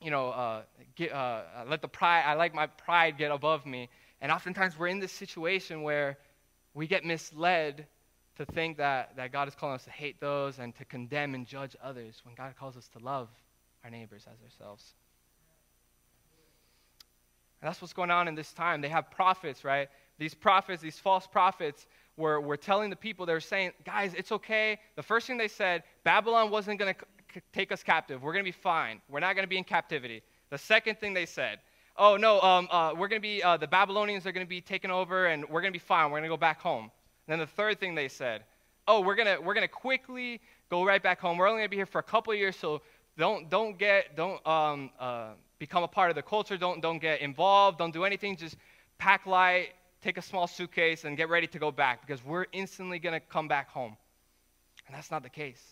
you 0.00 0.10
know, 0.10 0.28
uh, 0.30 0.62
get, 0.94 1.12
uh, 1.12 1.42
let 1.68 1.82
the 1.82 1.88
pride, 1.88 2.24
I 2.26 2.34
like 2.34 2.54
my 2.54 2.66
pride 2.66 3.18
get 3.18 3.30
above 3.30 3.66
me. 3.66 3.88
And 4.20 4.30
oftentimes 4.30 4.78
we're 4.78 4.88
in 4.88 5.00
this 5.00 5.12
situation 5.12 5.82
where 5.82 6.18
we 6.74 6.86
get 6.86 7.04
misled 7.04 7.86
to 8.36 8.44
think 8.46 8.78
that, 8.78 9.16
that 9.16 9.32
God 9.32 9.48
is 9.48 9.54
calling 9.54 9.74
us 9.76 9.84
to 9.84 9.90
hate 9.90 10.20
those 10.20 10.58
and 10.58 10.74
to 10.76 10.84
condemn 10.84 11.34
and 11.34 11.46
judge 11.46 11.76
others 11.82 12.20
when 12.24 12.34
God 12.34 12.54
calls 12.58 12.76
us 12.76 12.88
to 12.88 12.98
love 12.98 13.28
our 13.84 13.90
neighbors 13.90 14.26
as 14.30 14.40
ourselves. 14.42 14.94
And 17.60 17.68
that's 17.68 17.80
what's 17.80 17.94
going 17.94 18.10
on 18.10 18.28
in 18.28 18.34
this 18.34 18.52
time. 18.52 18.80
They 18.80 18.88
have 18.88 19.10
prophets, 19.10 19.64
right? 19.64 19.88
These 20.18 20.34
prophets, 20.34 20.82
these 20.82 20.98
false 20.98 21.26
prophets, 21.26 21.86
were, 22.16 22.40
were 22.40 22.56
telling 22.56 22.90
the 22.90 22.96
people, 22.96 23.26
they 23.26 23.32
were 23.32 23.40
saying, 23.40 23.72
guys, 23.84 24.14
it's 24.14 24.32
okay. 24.32 24.78
The 24.96 25.02
first 25.02 25.26
thing 25.26 25.36
they 25.36 25.48
said, 25.48 25.82
Babylon 26.04 26.50
wasn't 26.50 26.78
going 26.78 26.94
to 26.94 27.00
c- 27.34 27.40
take 27.52 27.72
us 27.72 27.82
captive. 27.82 28.22
We're 28.22 28.32
going 28.32 28.44
to 28.44 28.48
be 28.48 28.52
fine. 28.52 29.00
We're 29.08 29.20
not 29.20 29.34
going 29.34 29.44
to 29.44 29.48
be 29.48 29.58
in 29.58 29.64
captivity. 29.64 30.22
The 30.50 30.58
second 30.58 30.98
thing 31.00 31.14
they 31.14 31.26
said, 31.26 31.58
oh, 31.96 32.16
no, 32.16 32.40
um, 32.40 32.68
uh, 32.70 32.92
we're 32.96 33.08
going 33.08 33.20
to 33.20 33.26
be, 33.26 33.42
uh, 33.42 33.56
the 33.56 33.66
Babylonians 33.66 34.26
are 34.26 34.32
going 34.32 34.46
to 34.46 34.50
be 34.50 34.60
taken 34.60 34.90
over 34.90 35.26
and 35.26 35.44
we're 35.48 35.60
going 35.60 35.72
to 35.72 35.78
be 35.78 35.84
fine. 35.84 36.06
We're 36.10 36.18
going 36.18 36.24
to 36.24 36.28
go 36.28 36.36
back 36.36 36.60
home. 36.60 36.84
And 37.26 37.32
then 37.32 37.38
the 37.40 37.46
third 37.46 37.80
thing 37.80 37.94
they 37.94 38.08
said, 38.08 38.44
oh, 38.86 39.00
we're 39.00 39.14
going 39.14 39.44
we're 39.44 39.54
gonna 39.54 39.66
quickly 39.66 40.40
go 40.70 40.84
right 40.84 41.02
back 41.02 41.20
home. 41.20 41.38
We're 41.38 41.48
only 41.48 41.60
going 41.60 41.68
to 41.68 41.70
be 41.70 41.76
here 41.76 41.86
for 41.86 41.98
a 41.98 42.04
couple 42.04 42.32
of 42.32 42.38
years, 42.38 42.54
so 42.56 42.82
don't, 43.16 43.48
don't 43.48 43.78
get, 43.78 44.16
don't 44.16 44.46
um, 44.46 44.90
uh, 45.00 45.30
become 45.58 45.82
a 45.82 45.88
part 45.88 46.10
of 46.10 46.16
the 46.16 46.22
culture. 46.22 46.56
Don't, 46.56 46.80
don't 46.82 46.98
get 46.98 47.20
involved. 47.20 47.78
Don't 47.78 47.92
do 47.92 48.04
anything. 48.04 48.36
Just 48.36 48.56
pack 48.98 49.26
light, 49.26 49.70
take 50.04 50.18
a 50.18 50.22
small 50.22 50.46
suitcase, 50.46 51.04
and 51.04 51.16
get 51.16 51.30
ready 51.30 51.46
to 51.46 51.58
go 51.58 51.72
back 51.72 52.06
because 52.06 52.22
we're 52.22 52.44
instantly 52.52 52.98
going 52.98 53.18
to 53.18 53.26
come 53.26 53.48
back 53.48 53.70
home. 53.70 53.96
And 54.86 54.94
that's 54.94 55.10
not 55.10 55.22
the 55.22 55.30
case. 55.30 55.62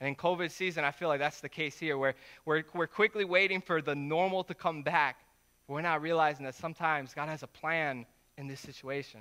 And 0.00 0.08
in 0.08 0.14
COVID 0.14 0.50
season, 0.50 0.84
I 0.84 0.90
feel 0.90 1.08
like 1.08 1.18
that's 1.18 1.40
the 1.40 1.48
case 1.48 1.78
here, 1.78 1.96
where 1.96 2.14
we're, 2.44 2.62
we're 2.74 2.86
quickly 2.86 3.24
waiting 3.24 3.62
for 3.62 3.80
the 3.80 3.94
normal 3.94 4.44
to 4.44 4.54
come 4.54 4.82
back. 4.82 5.16
We're 5.66 5.80
not 5.80 6.02
realizing 6.02 6.44
that 6.44 6.54
sometimes 6.54 7.14
God 7.14 7.28
has 7.30 7.42
a 7.42 7.46
plan 7.46 8.04
in 8.36 8.46
this 8.46 8.60
situation. 8.60 9.20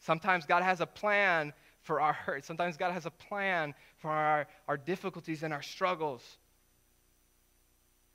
Sometimes 0.00 0.44
God 0.44 0.64
has 0.64 0.80
a 0.80 0.86
plan 0.86 1.52
for 1.82 2.00
our 2.00 2.12
hurt. 2.12 2.44
Sometimes 2.44 2.76
God 2.76 2.92
has 2.92 3.06
a 3.06 3.10
plan 3.10 3.74
for 3.98 4.10
our, 4.10 4.48
our 4.66 4.76
difficulties 4.76 5.44
and 5.44 5.52
our 5.52 5.62
struggles. 5.62 6.22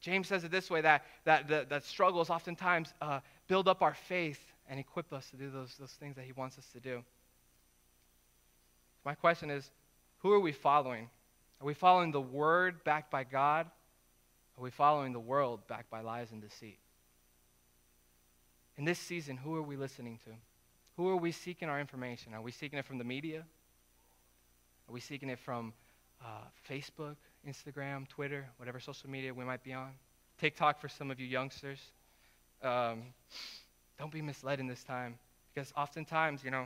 James 0.02 0.28
says 0.28 0.44
it 0.44 0.52
this 0.52 0.70
way 0.70 0.82
that, 0.82 1.06
that, 1.24 1.48
that, 1.48 1.70
that 1.70 1.86
struggles 1.86 2.30
oftentimes 2.30 2.94
uh, 3.02 3.20
build 3.48 3.68
up 3.68 3.82
our 3.82 3.94
faith 3.94 4.49
and 4.70 4.80
equip 4.80 5.12
us 5.12 5.30
to 5.32 5.36
do 5.36 5.50
those, 5.50 5.76
those 5.80 5.92
things 5.92 6.16
that 6.16 6.26
He 6.26 6.32
wants 6.32 6.58
us 6.58 6.68
to 6.74 6.80
do. 6.80 7.04
My 9.04 9.16
question 9.16 9.50
is 9.50 9.70
who 10.20 10.32
are 10.32 10.40
we 10.40 10.52
following? 10.52 11.10
Are 11.60 11.66
we 11.66 11.74
following 11.74 12.12
the 12.12 12.22
Word 12.22 12.84
backed 12.84 13.12
by 13.12 13.24
God? 13.24 13.66
Are 14.60 14.64
we 14.64 14.72
following 14.72 15.14
the 15.14 15.20
world 15.20 15.62
backed 15.68 15.90
by 15.90 16.02
lies 16.02 16.34
and 16.34 16.42
deceit? 16.42 16.80
In 18.78 18.84
this 18.84 19.00
season, 19.00 19.38
who 19.38 19.56
are 19.56 19.62
we 19.62 19.78
listening 19.78 20.20
to? 20.26 20.32
Who 20.98 21.08
are 21.08 21.16
we 21.16 21.32
seeking 21.32 21.70
our 21.70 21.80
information? 21.80 22.34
Are 22.34 22.42
we 22.42 22.52
seeking 22.52 22.78
it 22.78 22.86
from 22.86 22.98
the 22.98 23.06
media? 23.06 23.40
Are 23.40 24.92
we 24.92 25.00
seeking 25.00 25.30
it 25.30 25.40
from 25.40 25.72
uh, 26.22 26.44
Facebook, 26.70 27.16
Instagram, 27.48 28.06
Twitter, 28.10 28.48
whatever 28.58 28.82
social 28.82 29.10
media 29.10 29.34
we 29.34 29.46
might 29.46 29.64
be 29.64 29.72
on? 29.72 29.92
TikTok 30.40 30.82
for 30.82 30.90
some 30.90 31.10
of 31.10 31.22
you 31.22 31.26
youngsters. 31.26 31.80
Um, 32.62 33.04
don't 34.00 34.12
be 34.12 34.22
misled 34.22 34.60
in 34.60 34.68
this 34.68 34.84
time 34.84 35.20
because 35.54 35.74
oftentimes, 35.76 36.44
you 36.44 36.50
know, 36.50 36.66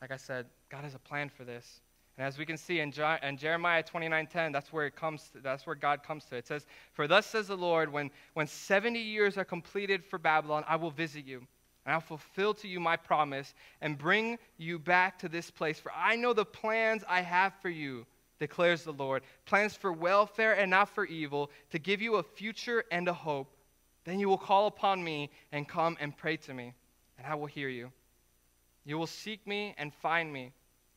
like 0.00 0.12
I 0.12 0.16
said, 0.16 0.46
God 0.70 0.84
has 0.84 0.94
a 0.94 0.98
plan 0.98 1.28
for 1.28 1.44
this. 1.44 1.80
And 2.16 2.26
as 2.26 2.38
we 2.38 2.46
can 2.46 2.56
see 2.56 2.80
in, 2.80 2.92
Je- 2.92 3.18
in 3.22 3.36
Jeremiah 3.36 3.82
29:10, 3.82 4.52
that's 4.52 4.72
where 4.72 4.86
it 4.86 4.94
comes. 4.94 5.30
To, 5.30 5.40
that's 5.40 5.66
where 5.66 5.74
God 5.74 6.02
comes 6.02 6.24
to. 6.26 6.36
It 6.36 6.46
says, 6.46 6.66
"For 6.92 7.08
thus 7.08 7.26
says 7.26 7.48
the 7.48 7.56
Lord: 7.56 7.90
When 7.90 8.10
when 8.34 8.46
70 8.46 8.98
years 8.98 9.38
are 9.38 9.44
completed 9.44 10.04
for 10.04 10.18
Babylon, 10.18 10.64
I 10.68 10.76
will 10.76 10.90
visit 10.90 11.24
you, 11.24 11.38
and 11.84 11.94
I'll 11.94 12.00
fulfill 12.00 12.52
to 12.54 12.68
you 12.68 12.80
my 12.80 12.96
promise 12.96 13.54
and 13.80 13.96
bring 13.96 14.38
you 14.58 14.78
back 14.78 15.18
to 15.20 15.28
this 15.28 15.50
place. 15.50 15.80
For 15.80 15.90
I 15.92 16.16
know 16.16 16.34
the 16.34 16.44
plans 16.44 17.02
I 17.08 17.22
have 17.22 17.54
for 17.62 17.70
you, 17.70 18.06
declares 18.38 18.84
the 18.84 18.92
Lord 18.92 19.22
plans 19.46 19.74
for 19.74 19.92
welfare 19.92 20.52
and 20.52 20.70
not 20.70 20.90
for 20.90 21.06
evil, 21.06 21.50
to 21.70 21.78
give 21.78 22.02
you 22.02 22.16
a 22.16 22.22
future 22.22 22.84
and 22.90 23.08
a 23.08 23.14
hope. 23.14 23.56
Then 24.04 24.18
you 24.18 24.28
will 24.28 24.38
call 24.38 24.66
upon 24.66 25.02
me 25.02 25.30
and 25.52 25.68
come 25.68 25.96
and 26.00 26.16
pray 26.16 26.36
to 26.38 26.54
me, 26.54 26.74
and 27.18 27.26
I 27.26 27.34
will 27.34 27.46
hear 27.46 27.68
you. 27.68 27.92
You 28.84 28.98
will 28.98 29.06
seek 29.06 29.46
me 29.46 29.74
and 29.78 29.92
find 29.94 30.32
me. 30.32 30.52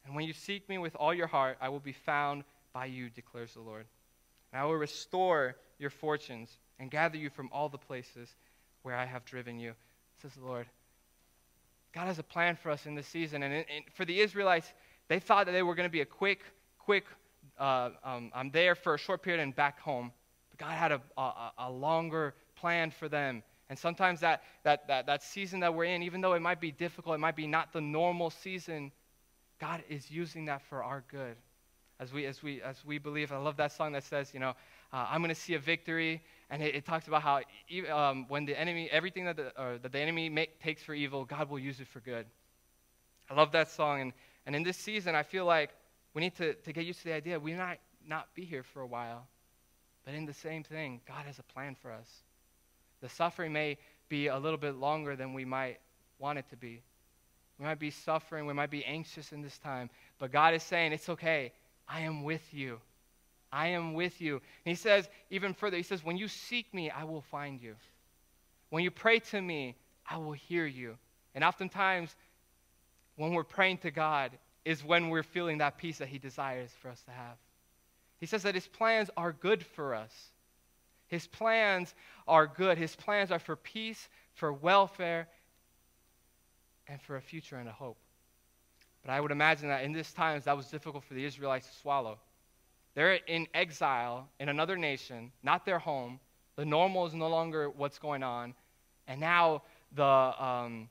And 0.05 0.15
when 0.15 0.25
you 0.25 0.33
seek 0.33 0.67
me 0.69 0.77
with 0.77 0.95
all 0.95 1.13
your 1.13 1.27
heart, 1.27 1.57
I 1.61 1.69
will 1.69 1.79
be 1.79 1.93
found 1.93 2.43
by 2.73 2.85
you, 2.85 3.09
declares 3.09 3.53
the 3.53 3.61
Lord. 3.61 3.85
And 4.51 4.61
I 4.61 4.65
will 4.65 4.75
restore 4.75 5.55
your 5.77 5.89
fortunes 5.89 6.49
and 6.79 6.89
gather 6.89 7.17
you 7.17 7.29
from 7.29 7.49
all 7.51 7.69
the 7.69 7.77
places 7.77 8.35
where 8.81 8.95
I 8.95 9.05
have 9.05 9.25
driven 9.25 9.59
you 9.59 9.73
says 10.21 10.33
the 10.33 10.45
Lord. 10.45 10.67
God 11.93 12.07
has 12.07 12.19
a 12.19 12.23
plan 12.23 12.55
for 12.55 12.69
us 12.71 12.85
in 12.85 12.95
this 12.95 13.07
season. 13.07 13.43
And, 13.43 13.53
and 13.53 13.65
for 13.93 14.05
the 14.05 14.19
Israelites, 14.19 14.73
they 15.07 15.19
thought 15.19 15.45
that 15.45 15.51
they 15.51 15.63
were 15.63 15.75
going 15.75 15.87
to 15.87 15.91
be 15.91 16.01
a 16.01 16.05
quick, 16.05 16.41
quick, 16.77 17.05
uh, 17.59 17.91
um, 18.03 18.31
I'm 18.33 18.51
there 18.51 18.75
for 18.75 18.95
a 18.95 18.97
short 18.97 19.21
period 19.21 19.41
and 19.41 19.55
back 19.55 19.79
home. 19.79 20.11
But 20.49 20.59
God 20.59 20.73
had 20.73 20.91
a, 20.91 21.01
a, 21.17 21.51
a 21.59 21.71
longer 21.71 22.33
plan 22.55 22.91
for 22.91 23.09
them. 23.09 23.43
And 23.69 23.77
sometimes 23.77 24.19
that, 24.19 24.43
that, 24.63 24.87
that, 24.87 25.07
that 25.07 25.23
season 25.23 25.59
that 25.61 25.73
we're 25.73 25.85
in, 25.85 26.03
even 26.03 26.21
though 26.21 26.33
it 26.33 26.41
might 26.41 26.61
be 26.61 26.71
difficult, 26.71 27.15
it 27.15 27.19
might 27.19 27.35
be 27.35 27.47
not 27.47 27.73
the 27.73 27.81
normal 27.81 28.29
season, 28.29 28.91
God 29.59 29.83
is 29.89 30.11
using 30.11 30.45
that 30.45 30.61
for 30.69 30.83
our 30.83 31.03
good. 31.09 31.35
As 31.99 32.11
we, 32.11 32.25
as 32.25 32.43
we, 32.43 32.61
as 32.61 32.83
we 32.85 32.97
believe, 32.97 33.31
I 33.31 33.37
love 33.37 33.57
that 33.57 33.71
song 33.71 33.93
that 33.93 34.03
says, 34.03 34.33
you 34.33 34.39
know, 34.39 34.53
uh, 34.91 35.07
I'm 35.09 35.21
going 35.21 35.33
to 35.33 35.39
see 35.39 35.53
a 35.53 35.59
victory 35.59 36.21
and 36.49 36.61
it, 36.61 36.75
it 36.75 36.85
talks 36.85 37.07
about 37.07 37.21
how 37.21 37.41
um, 37.91 38.25
when 38.27 38.45
the 38.45 38.59
enemy, 38.59 38.89
everything 38.91 39.25
that 39.25 39.37
the, 39.37 39.79
that 39.81 39.91
the 39.91 39.99
enemy 39.99 40.29
make, 40.29 40.61
takes 40.61 40.83
for 40.83 40.93
evil, 40.93 41.25
God 41.25 41.49
will 41.49 41.59
use 41.59 41.79
it 41.79 41.87
for 41.87 42.01
good. 42.01 42.25
I 43.29 43.33
love 43.33 43.51
that 43.53 43.71
song. 43.71 44.01
And, 44.01 44.13
and 44.45 44.55
in 44.55 44.63
this 44.63 44.77
season, 44.77 45.15
I 45.15 45.23
feel 45.23 45.45
like 45.45 45.71
we 46.13 46.21
need 46.21 46.35
to, 46.35 46.53
to 46.53 46.73
get 46.73 46.85
used 46.85 46.99
to 46.99 47.05
the 47.05 47.13
idea 47.13 47.39
we 47.39 47.53
might 47.53 47.79
not 48.05 48.33
be 48.35 48.45
here 48.45 48.63
for 48.63 48.81
a 48.81 48.87
while. 48.87 49.27
But 50.03 50.13
in 50.13 50.25
the 50.25 50.33
same 50.33 50.63
thing, 50.63 51.01
God 51.07 51.25
has 51.25 51.39
a 51.39 51.43
plan 51.43 51.75
for 51.75 51.91
us. 51.91 52.07
The 53.01 53.09
suffering 53.09 53.53
may 53.53 53.77
be 54.09 54.27
a 54.27 54.37
little 54.37 54.57
bit 54.57 54.75
longer 54.75 55.15
than 55.15 55.33
we 55.33 55.45
might 55.45 55.79
want 56.19 56.39
it 56.39 56.49
to 56.49 56.55
be. 56.55 56.81
We 57.59 57.65
might 57.65 57.79
be 57.79 57.91
suffering, 57.91 58.45
we 58.45 58.53
might 58.53 58.71
be 58.71 58.83
anxious 58.85 59.31
in 59.31 59.41
this 59.41 59.57
time, 59.57 59.89
but 60.19 60.31
God 60.31 60.53
is 60.53 60.63
saying, 60.63 60.91
It's 60.91 61.09
okay. 61.09 61.53
I 61.87 62.01
am 62.01 62.23
with 62.23 62.53
you. 62.53 62.79
I 63.51 63.67
am 63.67 63.93
with 63.93 64.19
you. 64.19 64.33
And 64.33 64.41
he 64.65 64.75
says 64.75 65.07
even 65.29 65.53
further, 65.53 65.77
he 65.77 65.83
says, 65.83 66.03
When 66.03 66.17
you 66.17 66.27
seek 66.27 66.73
me, 66.73 66.89
I 66.89 67.03
will 67.03 67.21
find 67.21 67.61
you. 67.61 67.75
When 68.69 68.83
you 68.83 68.91
pray 68.91 69.19
to 69.19 69.41
me, 69.41 69.75
I 70.09 70.17
will 70.17 70.33
hear 70.33 70.65
you. 70.65 70.97
And 71.33 71.43
oftentimes, 71.43 72.15
when 73.15 73.33
we're 73.33 73.43
praying 73.43 73.77
to 73.79 73.91
God, 73.91 74.31
is 74.65 74.83
when 74.83 75.09
we're 75.09 75.23
feeling 75.23 75.59
that 75.59 75.77
peace 75.77 75.99
that 75.99 76.07
He 76.07 76.17
desires 76.17 76.71
for 76.81 76.89
us 76.89 77.01
to 77.03 77.11
have. 77.11 77.37
He 78.17 78.25
says 78.25 78.43
that 78.43 78.55
His 78.55 78.67
plans 78.67 79.09
are 79.15 79.31
good 79.31 79.63
for 79.63 79.93
us. 79.93 80.11
His 81.07 81.27
plans 81.27 81.93
are 82.27 82.47
good. 82.47 82.77
His 82.77 82.95
plans 82.95 83.31
are 83.31 83.39
for 83.39 83.55
peace, 83.55 84.09
for 84.33 84.51
welfare, 84.51 85.27
and 86.87 87.01
for 87.01 87.15
a 87.15 87.21
future 87.21 87.57
and 87.57 87.69
a 87.69 87.71
hope. 87.71 87.97
But 89.03 89.11
I 89.11 89.21
would 89.21 89.31
imagine 89.31 89.69
that 89.69 89.83
in 89.83 89.93
this 89.93 90.11
times 90.11 90.45
that 90.45 90.57
was 90.57 90.67
difficult 90.67 91.03
for 91.03 91.13
the 91.13 91.23
Israelites 91.23 91.67
to 91.67 91.75
swallow. 91.75 92.17
They're 92.95 93.19
in 93.27 93.47
exile 93.53 94.29
in 94.39 94.49
another 94.49 94.77
nation, 94.77 95.31
not 95.43 95.65
their 95.65 95.79
home. 95.79 96.19
The 96.55 96.65
normal 96.65 97.05
is 97.05 97.13
no 97.13 97.27
longer 97.27 97.69
what's 97.69 97.99
going 97.99 98.23
on. 98.23 98.55
And 99.07 99.19
now 99.19 99.63
the, 99.93 100.03
um, 100.03 100.89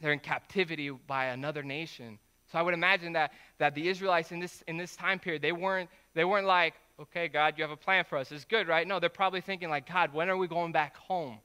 they're 0.00 0.12
in 0.12 0.18
captivity 0.18 0.90
by 0.90 1.26
another 1.26 1.62
nation. 1.62 2.18
So 2.50 2.58
I 2.58 2.62
would 2.62 2.74
imagine 2.74 3.12
that, 3.12 3.32
that 3.58 3.74
the 3.74 3.88
Israelites 3.88 4.32
in 4.32 4.40
this, 4.40 4.62
in 4.66 4.76
this 4.76 4.96
time 4.96 5.18
period, 5.18 5.42
they 5.42 5.52
weren't, 5.52 5.90
they 6.14 6.24
weren't 6.24 6.46
like, 6.46 6.74
okay, 7.00 7.28
God, 7.28 7.54
you 7.56 7.64
have 7.64 7.70
a 7.70 7.76
plan 7.76 8.04
for 8.04 8.18
us. 8.18 8.30
It's 8.32 8.44
good, 8.44 8.68
right? 8.68 8.86
No, 8.86 9.00
they're 9.00 9.08
probably 9.08 9.40
thinking 9.40 9.68
like, 9.68 9.88
God, 9.88 10.12
when 10.12 10.28
are 10.28 10.36
we 10.36 10.46
going 10.46 10.72
back 10.72 10.96
home? 10.96 11.38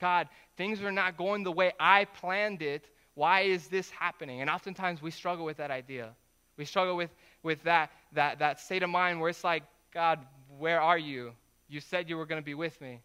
God, 0.00 0.28
things 0.56 0.82
are 0.82 0.92
not 0.92 1.16
going 1.16 1.42
the 1.42 1.52
way 1.52 1.72
I 1.78 2.04
planned 2.04 2.62
it. 2.62 2.88
Why 3.14 3.42
is 3.42 3.68
this 3.68 3.90
happening? 3.90 4.40
And 4.40 4.48
oftentimes 4.48 5.02
we 5.02 5.10
struggle 5.10 5.44
with 5.44 5.58
that 5.58 5.70
idea. 5.70 6.10
We 6.56 6.64
struggle 6.64 6.96
with, 6.96 7.10
with 7.42 7.62
that, 7.64 7.90
that, 8.12 8.38
that 8.38 8.60
state 8.60 8.82
of 8.82 8.90
mind 8.90 9.20
where 9.20 9.30
it's 9.30 9.44
like, 9.44 9.62
God, 9.92 10.20
where 10.58 10.80
are 10.80 10.98
you? 10.98 11.32
You 11.68 11.80
said 11.80 12.08
you 12.08 12.16
were 12.16 12.26
going 12.26 12.40
to 12.40 12.44
be 12.44 12.54
with 12.54 12.80
me. 12.80 13.00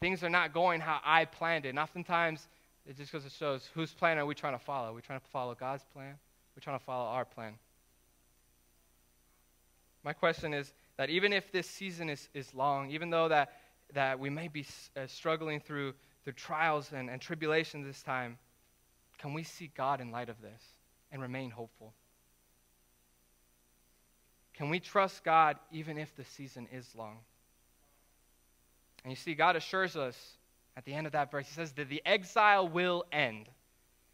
Things 0.00 0.24
are 0.24 0.30
not 0.30 0.52
going 0.52 0.80
how 0.80 1.00
I 1.04 1.24
planned 1.24 1.64
it. 1.64 1.70
And 1.70 1.78
oftentimes, 1.78 2.48
it 2.86 2.96
just 2.96 3.12
goes 3.12 3.24
to 3.24 3.30
shows 3.30 3.68
whose 3.74 3.92
plan 3.92 4.18
are 4.18 4.26
we 4.26 4.34
trying 4.34 4.58
to 4.58 4.64
follow? 4.64 4.90
Are 4.90 4.94
we 4.94 5.02
trying 5.02 5.20
to 5.20 5.26
follow 5.26 5.54
God's 5.54 5.84
plan? 5.92 6.14
We're 6.56 6.60
trying 6.60 6.78
to 6.78 6.84
follow 6.84 7.08
our 7.08 7.24
plan. 7.24 7.54
My 10.04 10.12
question 10.12 10.52
is 10.52 10.72
that 10.96 11.10
even 11.10 11.32
if 11.32 11.50
this 11.52 11.66
season 11.66 12.08
is, 12.08 12.28
is 12.34 12.54
long, 12.54 12.90
even 12.90 13.10
though 13.10 13.28
that, 13.28 13.52
that 13.94 14.18
we 14.18 14.30
may 14.30 14.48
be 14.48 14.66
uh, 14.96 15.06
struggling 15.06 15.60
through, 15.60 15.94
through 16.24 16.34
trials 16.34 16.90
and, 16.92 17.08
and 17.08 17.20
tribulations 17.20 17.86
this 17.86 18.02
time, 18.02 18.38
can 19.18 19.34
we 19.34 19.42
see 19.42 19.70
God 19.76 20.00
in 20.00 20.10
light 20.10 20.28
of 20.28 20.40
this 20.40 20.62
and 21.10 21.22
remain 21.22 21.50
hopeful? 21.50 21.92
Can 24.54 24.68
we 24.68 24.80
trust 24.80 25.24
God 25.24 25.56
even 25.70 25.98
if 25.98 26.14
the 26.14 26.24
season 26.24 26.68
is 26.72 26.86
long? 26.96 27.18
And 29.04 29.10
you 29.10 29.16
see, 29.16 29.34
God 29.34 29.56
assures 29.56 29.96
us 29.96 30.16
at 30.76 30.84
the 30.84 30.94
end 30.94 31.06
of 31.06 31.12
that 31.12 31.30
verse, 31.30 31.46
He 31.46 31.54
says 31.54 31.72
that 31.72 31.88
the 31.88 32.02
exile 32.06 32.68
will 32.68 33.04
end. 33.12 33.48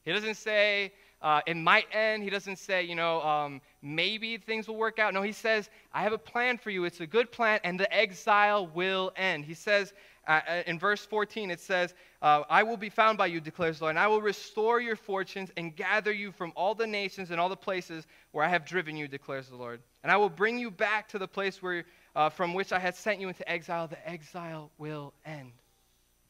He 0.05 0.13
doesn't 0.13 0.37
say 0.37 0.93
uh, 1.21 1.41
it 1.47 1.57
might 1.57 1.87
end. 1.93 2.23
He 2.23 2.31
doesn't 2.31 2.57
say, 2.57 2.85
you 2.85 2.95
know, 2.95 3.21
um, 3.23 3.61
maybe 3.83 4.37
things 4.37 4.69
will 4.69 4.77
work 4.77 4.99
out. 4.99 5.15
No, 5.15 5.23
He 5.23 5.33
says, 5.33 5.69
I 5.93 6.03
have 6.03 6.13
a 6.13 6.19
plan 6.19 6.59
for 6.59 6.71
you. 6.71 6.85
It's 6.85 7.01
a 7.01 7.07
good 7.07 7.33
plan, 7.33 7.61
and 7.65 7.79
the 7.79 7.93
exile 7.93 8.67
will 8.69 9.13
end. 9.17 9.45
He 9.45 9.55
says 9.55 9.93
uh, 10.27 10.41
uh 10.47 10.63
in 10.67 10.79
verse 10.79 11.05
14, 11.05 11.51
it 11.51 11.61
says, 11.61 11.95
uh, 12.21 12.43
I 12.51 12.63
will 12.63 12.77
be 12.77 12.89
found 12.89 13.19
by 13.19 13.27
you, 13.27 13.41
declares 13.41 13.79
the 13.79 13.85
Lord, 13.85 13.93
and 13.93 13.99
I 13.99 14.07
will 14.09 14.21
restore 14.21 14.81
your 14.81 14.97
fortunes 14.97 15.51
and 15.57 15.75
gather 15.75 16.13
you 16.13 16.33
from 16.33 16.53
all 16.57 16.75
the 16.75 16.87
nations 16.87 17.31
and 17.31 17.41
all 17.41 17.49
the 17.49 17.57
places 17.57 18.07
where 18.33 18.45
I 18.45 18.49
have 18.49 18.65
driven 18.65 18.97
you, 18.97 19.09
declares 19.09 19.49
the 19.49 19.57
Lord. 19.57 19.81
And 20.03 20.13
I 20.13 20.17
will 20.17 20.29
bring 20.29 20.59
you 20.59 20.71
back 20.71 21.09
to 21.09 21.19
the 21.19 21.29
place 21.29 21.63
where, 21.63 21.85
uh, 22.15 22.29
from 22.29 22.55
which 22.55 22.73
I 22.73 22.79
had 22.79 22.97
sent 22.97 23.21
you 23.21 23.29
into 23.29 23.49
exile. 23.49 23.89
The 23.89 24.09
exile 24.09 24.71
will 24.79 25.15
end. 25.25 25.53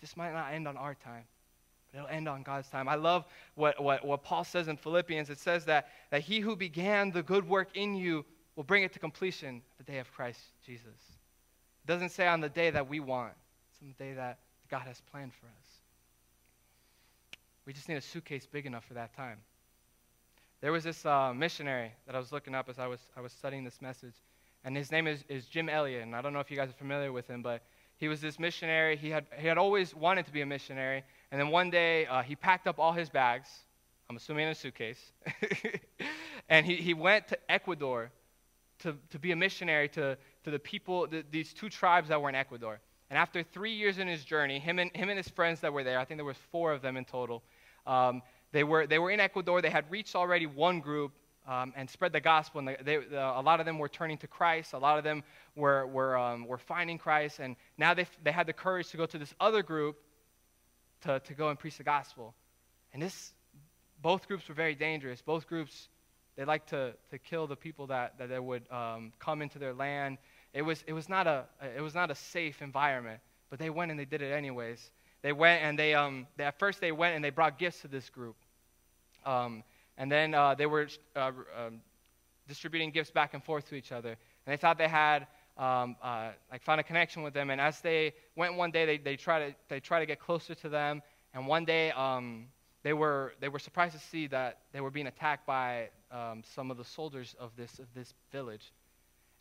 This 0.00 0.16
might 0.16 0.32
not 0.32 0.52
end 0.52 0.68
on 0.68 0.76
our 0.76 0.94
time, 0.94 1.24
it'll 1.94 2.06
end 2.08 2.28
on 2.28 2.42
God's 2.42 2.68
time. 2.68 2.88
I 2.88 2.94
love 2.94 3.24
what, 3.54 3.82
what, 3.82 4.04
what 4.04 4.22
Paul 4.22 4.44
says 4.44 4.68
in 4.68 4.76
Philippians. 4.76 5.30
It 5.30 5.38
says 5.38 5.64
that, 5.66 5.88
that 6.10 6.22
he 6.22 6.40
who 6.40 6.56
began 6.56 7.10
the 7.10 7.22
good 7.22 7.48
work 7.48 7.70
in 7.74 7.94
you 7.94 8.24
will 8.56 8.64
bring 8.64 8.82
it 8.82 8.92
to 8.92 8.98
completion 8.98 9.62
the 9.78 9.84
day 9.84 9.98
of 9.98 10.12
Christ 10.12 10.40
Jesus. 10.64 10.86
It 10.86 11.86
doesn't 11.86 12.10
say 12.10 12.26
on 12.26 12.40
the 12.40 12.48
day 12.48 12.70
that 12.70 12.88
we 12.88 13.00
want, 13.00 13.32
it's 13.70 13.80
on 13.82 13.94
the 13.96 14.04
day 14.04 14.14
that 14.14 14.38
God 14.68 14.82
has 14.86 15.00
planned 15.12 15.32
for 15.32 15.46
us. 15.46 15.68
We 17.64 17.72
just 17.72 17.88
need 17.88 17.96
a 17.96 18.00
suitcase 18.00 18.46
big 18.46 18.66
enough 18.66 18.84
for 18.84 18.94
that 18.94 19.14
time. 19.14 19.38
There 20.60 20.72
was 20.72 20.84
this 20.84 21.06
uh, 21.06 21.32
missionary 21.32 21.92
that 22.06 22.14
I 22.14 22.18
was 22.18 22.32
looking 22.32 22.54
up 22.54 22.68
as 22.68 22.78
I 22.78 22.86
was, 22.86 23.00
I 23.16 23.20
was 23.20 23.32
studying 23.32 23.62
this 23.62 23.80
message, 23.80 24.14
and 24.64 24.76
his 24.76 24.90
name 24.90 25.06
is, 25.06 25.24
is 25.28 25.46
Jim 25.46 25.68
Elliot. 25.68 26.02
And 26.02 26.16
I 26.16 26.20
don't 26.20 26.32
know 26.32 26.40
if 26.40 26.50
you 26.50 26.56
guys 26.56 26.70
are 26.70 26.78
familiar 26.78 27.12
with 27.12 27.28
him, 27.28 27.42
but 27.42 27.62
he 27.98 28.08
was 28.08 28.20
this 28.20 28.38
missionary. 28.38 28.96
He 28.96 29.10
had, 29.10 29.26
he 29.36 29.46
had 29.46 29.58
always 29.58 29.94
wanted 29.94 30.26
to 30.26 30.32
be 30.32 30.40
a 30.40 30.46
missionary. 30.46 31.02
And 31.30 31.40
then 31.40 31.48
one 31.48 31.68
day, 31.68 32.06
uh, 32.06 32.22
he 32.22 32.34
packed 32.36 32.66
up 32.66 32.78
all 32.78 32.92
his 32.92 33.10
bags, 33.10 33.48
I'm 34.08 34.16
assuming 34.16 34.44
in 34.44 34.50
a 34.50 34.54
suitcase, 34.54 35.12
and 36.48 36.64
he, 36.64 36.76
he 36.76 36.94
went 36.94 37.28
to 37.28 37.38
Ecuador 37.50 38.10
to, 38.80 38.96
to 39.10 39.18
be 39.18 39.32
a 39.32 39.36
missionary 39.36 39.88
to, 39.90 40.16
to 40.44 40.50
the 40.50 40.58
people, 40.58 41.06
the, 41.06 41.24
these 41.30 41.52
two 41.52 41.68
tribes 41.68 42.08
that 42.08 42.22
were 42.22 42.28
in 42.28 42.34
Ecuador. 42.34 42.80
And 43.10 43.18
after 43.18 43.42
three 43.42 43.72
years 43.72 43.98
in 43.98 44.06
his 44.06 44.24
journey, 44.24 44.58
him 44.58 44.78
and, 44.78 44.94
him 44.94 45.08
and 45.08 45.16
his 45.16 45.28
friends 45.28 45.60
that 45.60 45.72
were 45.72 45.82
there, 45.82 45.98
I 45.98 46.04
think 46.04 46.18
there 46.18 46.24
was 46.24 46.36
four 46.52 46.72
of 46.72 46.80
them 46.82 46.96
in 46.96 47.04
total, 47.04 47.42
um, 47.86 48.22
they 48.52 48.64
were, 48.64 48.86
they 48.86 48.98
were 48.98 49.10
in 49.10 49.20
Ecuador. 49.20 49.60
They 49.60 49.70
had 49.70 49.90
reached 49.90 50.14
already 50.14 50.46
one 50.46 50.80
group 50.80 51.12
um, 51.48 51.72
and 51.74 51.88
spread 51.88 52.12
the 52.12 52.20
gospel. 52.20 52.58
And 52.58 52.68
they, 52.68 52.76
they, 52.82 52.96
uh, 53.16 53.40
a 53.40 53.42
lot 53.42 53.58
of 53.58 53.66
them 53.66 53.78
were 53.78 53.88
turning 53.88 54.18
to 54.18 54.26
Christ. 54.26 54.74
A 54.74 54.78
lot 54.78 54.98
of 54.98 55.04
them 55.04 55.24
were, 55.56 55.86
were, 55.86 56.16
um, 56.16 56.46
were 56.46 56.58
finding 56.58 56.98
Christ. 56.98 57.40
And 57.40 57.56
now 57.78 57.94
they, 57.94 58.06
they 58.22 58.30
had 58.30 58.46
the 58.46 58.52
courage 58.52 58.88
to 58.90 58.98
go 58.98 59.06
to 59.06 59.18
this 59.18 59.34
other 59.40 59.62
group 59.62 59.96
to, 61.02 61.20
to 61.20 61.34
go 61.34 61.48
and 61.48 61.58
preach 61.58 61.78
the 61.78 61.84
gospel. 61.84 62.34
And 62.92 63.02
this, 63.02 63.32
both 64.02 64.28
groups 64.28 64.48
were 64.48 64.54
very 64.54 64.74
dangerous. 64.74 65.22
Both 65.22 65.46
groups, 65.46 65.88
they 66.36 66.44
liked 66.44 66.68
to, 66.68 66.94
to 67.10 67.18
kill 67.18 67.46
the 67.46 67.56
people 67.56 67.86
that, 67.86 68.18
that 68.18 68.44
would 68.44 68.70
um, 68.70 69.12
come 69.18 69.40
into 69.40 69.58
their 69.58 69.72
land. 69.72 70.18
It 70.52 70.62
was, 70.62 70.84
it, 70.86 70.92
was 70.92 71.08
not 71.08 71.26
a, 71.26 71.44
it 71.76 71.80
was 71.80 71.94
not 71.94 72.10
a 72.10 72.14
safe 72.14 72.60
environment, 72.60 73.20
but 73.48 73.58
they 73.58 73.70
went 73.70 73.90
and 73.90 73.98
they 73.98 74.04
did 74.04 74.20
it 74.20 74.32
anyways. 74.32 74.90
They 75.22 75.32
went 75.32 75.62
and 75.62 75.78
they, 75.78 75.94
um, 75.94 76.26
they, 76.36 76.44
at 76.44 76.58
first 76.58 76.80
they 76.80 76.92
went 76.92 77.16
and 77.16 77.24
they 77.24 77.30
brought 77.30 77.58
gifts 77.58 77.80
to 77.82 77.88
this 77.88 78.10
group. 78.10 78.36
Um, 79.24 79.64
and 79.98 80.10
then 80.10 80.32
uh, 80.32 80.54
they 80.54 80.66
were 80.66 80.88
uh, 81.14 81.32
um, 81.56 81.80
distributing 82.46 82.90
gifts 82.90 83.10
back 83.10 83.34
and 83.34 83.44
forth 83.44 83.68
to 83.68 83.74
each 83.74 83.92
other. 83.92 84.10
And 84.10 84.52
they 84.52 84.56
thought 84.56 84.78
they 84.78 84.88
had, 84.88 85.26
um, 85.58 85.96
uh, 86.02 86.30
like, 86.50 86.62
found 86.62 86.80
a 86.80 86.84
connection 86.84 87.22
with 87.22 87.34
them. 87.34 87.50
And 87.50 87.60
as 87.60 87.80
they 87.80 88.14
went 88.36 88.54
one 88.54 88.70
day, 88.70 88.86
they, 88.86 88.98
they, 88.98 89.16
tried 89.16 89.48
to, 89.48 89.54
they 89.68 89.80
tried 89.80 90.00
to 90.00 90.06
get 90.06 90.20
closer 90.20 90.54
to 90.54 90.68
them. 90.68 91.02
And 91.34 91.46
one 91.46 91.64
day, 91.64 91.90
um, 91.90 92.46
they, 92.84 92.92
were, 92.92 93.34
they 93.40 93.48
were 93.48 93.58
surprised 93.58 93.94
to 93.94 94.00
see 94.00 94.28
that 94.28 94.60
they 94.72 94.80
were 94.80 94.90
being 94.90 95.08
attacked 95.08 95.46
by 95.46 95.90
um, 96.12 96.42
some 96.54 96.70
of 96.70 96.76
the 96.76 96.84
soldiers 96.84 97.34
of 97.38 97.50
this, 97.56 97.78
of 97.80 97.86
this 97.94 98.14
village. 98.30 98.72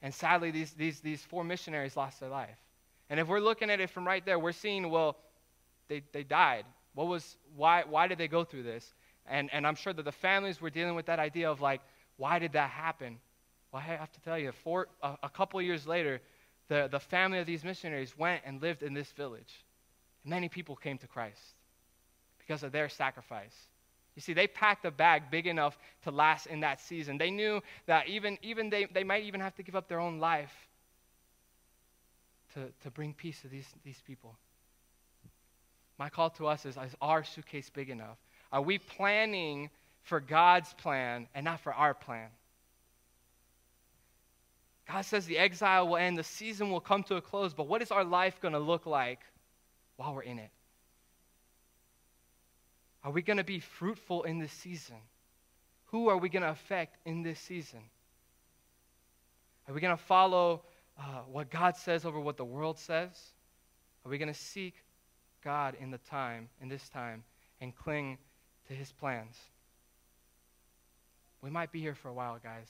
And 0.02 0.13
sadly, 0.13 0.52
these, 0.52 0.74
these, 0.74 1.00
these 1.00 1.22
four 1.22 1.43
missionaries 1.43 1.96
lost 1.96 2.20
their 2.20 2.30
life. 2.30 2.58
And 3.10 3.20
if 3.20 3.28
we're 3.28 3.39
looking 3.39 3.70
at 3.70 3.80
it 3.80 3.91
from 3.91 4.06
right 4.06 4.26
there, 4.26 4.39
we're 4.39 4.52
seeing, 4.52 4.89
well, 4.89 5.17
they, 5.88 6.02
they 6.12 6.24
died. 6.24 6.65
What 6.96 7.08
was, 7.08 7.38
why, 7.56 7.84
why 7.88 8.08
did 8.08 8.17
they 8.17 8.28
go 8.28 8.43
through 8.43 8.63
this? 8.63 8.93
And, 9.28 9.50
and 9.54 9.68
I'm 9.68 9.76
sure 9.76 9.94
that 9.94 10.04
the 10.04 10.12
families 10.12 10.62
were 10.62 10.70
dealing 10.70 10.96
with 10.96 11.08
that 11.08 11.20
idea 11.20 11.50
of 11.50 11.62
like, 11.62 11.82
why 12.18 12.40
did 12.40 12.54
that 12.54 12.70
happen? 12.70 13.20
Well, 13.72 13.82
I 13.86 13.96
have 13.96 14.12
to 14.13 14.22
tell 14.22 14.38
you, 14.38 14.52
four, 14.52 14.88
a, 15.02 15.18
a 15.24 15.30
couple 15.30 15.62
years 15.62 15.86
later, 15.86 16.22
the, 16.70 16.88
the 16.92 17.00
family 17.00 17.40
of 17.40 17.46
these 17.46 17.63
missionaries 17.63 18.18
went 18.18 18.42
and 18.46 18.62
lived 18.62 18.84
in 18.84 18.94
this 18.94 19.12
village. 19.12 19.66
And 20.24 20.32
Many 20.32 20.50
people 20.50 20.76
came 20.76 20.98
to 21.00 21.08
Christ 21.08 21.42
because 22.40 22.63
of 22.63 22.72
their 22.72 22.90
sacrifice. 22.90 23.56
You 24.16 24.22
see, 24.22 24.34
they 24.34 24.48
packed 24.48 24.84
a 24.86 24.92
bag 24.92 25.30
big 25.30 25.46
enough 25.46 25.78
to 26.04 26.12
last 26.12 26.48
in 26.48 26.62
that 26.62 26.82
season. 26.82 27.18
They 27.18 27.30
knew 27.30 27.62
that 27.86 28.08
even, 28.08 28.38
even 28.42 28.70
they, 28.70 28.86
they 28.86 29.04
might 29.04 29.24
even 29.24 29.42
have 29.42 29.56
to 29.56 29.63
give 29.63 29.76
up 29.76 29.88
their 29.88 30.00
own 30.00 30.20
life 30.20 30.52
to, 32.56 32.72
to 32.84 32.90
bring 32.90 33.13
peace 33.13 33.42
to 33.42 33.48
these, 33.48 33.68
these 33.84 34.02
people. 34.08 34.36
My 36.00 36.10
call 36.10 36.30
to 36.32 36.48
us 36.48 36.66
is, 36.66 36.78
is 36.78 36.96
our 37.02 37.24
suitcase 37.24 37.70
big 37.70 37.90
enough? 37.90 38.18
Are 38.51 38.62
we 38.62 38.77
planning 38.77 39.69
for 40.03 40.19
God's 40.19 40.73
plan 40.73 41.27
and 41.36 41.43
not 41.43 41.60
for 41.60 41.73
our 41.73 41.93
plan? 41.93 42.29
God 44.88 45.01
says 45.01 45.25
the 45.25 45.38
exile 45.38 45.88
will 45.88 45.97
end, 45.97 46.17
the 46.17 46.23
season 46.23 46.71
will 46.71 46.79
come 46.79 47.03
to 47.03 47.15
a 47.15 47.21
close, 47.21 47.53
but 47.53 47.67
what 47.67 47.81
is 47.81 47.91
our 47.91 48.05
life 48.05 48.39
going 48.39 48.53
to 48.53 48.60
look 48.60 48.86
like 48.86 49.19
while 49.97 50.15
we're 50.15 50.21
in 50.21 50.39
it? 50.39 50.49
Are 53.03 53.12
we 53.12 53.21
going 53.21 53.38
to 53.38 53.43
be 53.43 53.60
fruitful 53.60 54.23
in 54.23 54.39
this 54.39 54.51
season? 54.51 54.95
Who 55.88 56.10
are 56.10 56.17
we 56.17 56.29
going 56.29 56.43
to 56.43 56.49
affect 56.49 56.97
in 57.05 57.21
this 57.23 57.39
season? 57.39 57.79
Are 59.67 59.73
we 59.73 59.81
going 59.81 59.95
to 59.95 60.01
follow 60.01 60.63
uh, 60.97 61.21
what 61.29 61.49
God 61.49 61.75
says 61.75 62.05
over 62.05 62.19
what 62.19 62.38
the 62.38 62.45
world 62.45 62.79
says? 62.79 63.12
Are 64.05 64.10
we 64.10 64.17
going 64.17 64.33
to 64.33 64.39
seek 64.39 64.75
God 65.43 65.75
in 65.79 65.91
the 65.91 65.97
time, 65.97 66.49
in 66.62 66.69
this 66.69 66.88
time, 66.89 67.23
and 67.60 67.75
cling 67.75 68.17
to 68.67 68.73
his 68.73 68.91
plans. 68.91 69.36
We 71.41 71.49
might 71.49 71.71
be 71.71 71.80
here 71.80 71.95
for 71.95 72.10
a 72.10 72.13
while, 72.13 72.39
guys. 72.43 72.67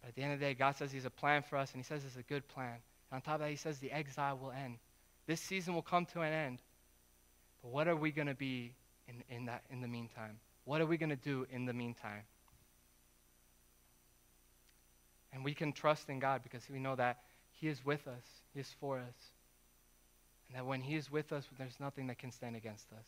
But 0.00 0.08
at 0.08 0.14
the 0.16 0.22
end 0.22 0.32
of 0.32 0.40
the 0.40 0.46
day, 0.46 0.54
God 0.54 0.76
says 0.76 0.90
He's 0.90 1.04
a 1.04 1.10
plan 1.10 1.42
for 1.42 1.56
us, 1.56 1.72
and 1.72 1.82
He 1.82 1.84
says 1.84 2.04
it's 2.04 2.16
a 2.16 2.22
good 2.22 2.46
plan. 2.48 2.76
And 3.10 3.16
on 3.16 3.20
top 3.20 3.34
of 3.34 3.40
that, 3.40 3.50
He 3.50 3.56
says 3.56 3.78
the 3.78 3.92
exile 3.92 4.38
will 4.40 4.50
end. 4.50 4.78
This 5.26 5.40
season 5.40 5.74
will 5.74 5.82
come 5.82 6.06
to 6.06 6.22
an 6.22 6.32
end. 6.32 6.58
But 7.62 7.70
what 7.70 7.86
are 7.86 7.94
we 7.96 8.10
going 8.10 8.26
to 8.26 8.34
be 8.34 8.74
in, 9.06 9.22
in, 9.34 9.46
that, 9.46 9.62
in 9.70 9.80
the 9.80 9.88
meantime? 9.88 10.38
What 10.64 10.80
are 10.80 10.86
we 10.86 10.96
going 10.96 11.10
to 11.10 11.16
do 11.16 11.46
in 11.50 11.64
the 11.66 11.72
meantime? 11.72 12.22
And 15.32 15.44
we 15.44 15.54
can 15.54 15.72
trust 15.72 16.08
in 16.08 16.18
God 16.18 16.42
because 16.42 16.68
we 16.68 16.78
know 16.78 16.96
that 16.96 17.20
He 17.52 17.68
is 17.68 17.84
with 17.84 18.06
us, 18.08 18.24
He 18.52 18.60
is 18.60 18.74
for 18.80 18.98
us. 18.98 19.30
And 20.48 20.58
that 20.58 20.66
when 20.66 20.80
He 20.80 20.96
is 20.96 21.10
with 21.10 21.32
us, 21.32 21.46
there's 21.56 21.78
nothing 21.78 22.08
that 22.08 22.18
can 22.18 22.32
stand 22.32 22.56
against 22.56 22.92
us. 22.92 23.06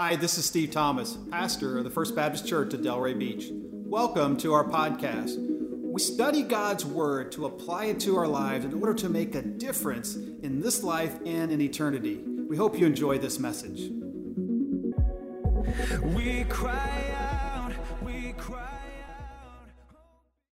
Hi, 0.00 0.14
this 0.14 0.38
is 0.38 0.44
Steve 0.44 0.70
Thomas, 0.70 1.18
pastor 1.28 1.76
of 1.76 1.82
the 1.82 1.90
First 1.90 2.14
Baptist 2.14 2.46
Church 2.46 2.72
at 2.72 2.82
Delray 2.82 3.18
Beach. 3.18 3.48
Welcome 3.50 4.36
to 4.36 4.52
our 4.52 4.62
podcast. 4.62 5.34
We 5.40 6.00
study 6.00 6.42
God's 6.42 6.86
Word 6.86 7.32
to 7.32 7.46
apply 7.46 7.86
it 7.86 7.98
to 8.02 8.16
our 8.16 8.28
lives 8.28 8.64
in 8.64 8.74
order 8.74 8.94
to 8.94 9.08
make 9.08 9.34
a 9.34 9.42
difference 9.42 10.14
in 10.14 10.60
this 10.60 10.84
life 10.84 11.18
and 11.26 11.50
in 11.50 11.60
eternity. 11.60 12.18
We 12.48 12.56
hope 12.56 12.78
you 12.78 12.86
enjoy 12.86 13.18
this 13.18 13.40
message. 13.40 13.90
We 16.14 16.44
cry 16.44 17.07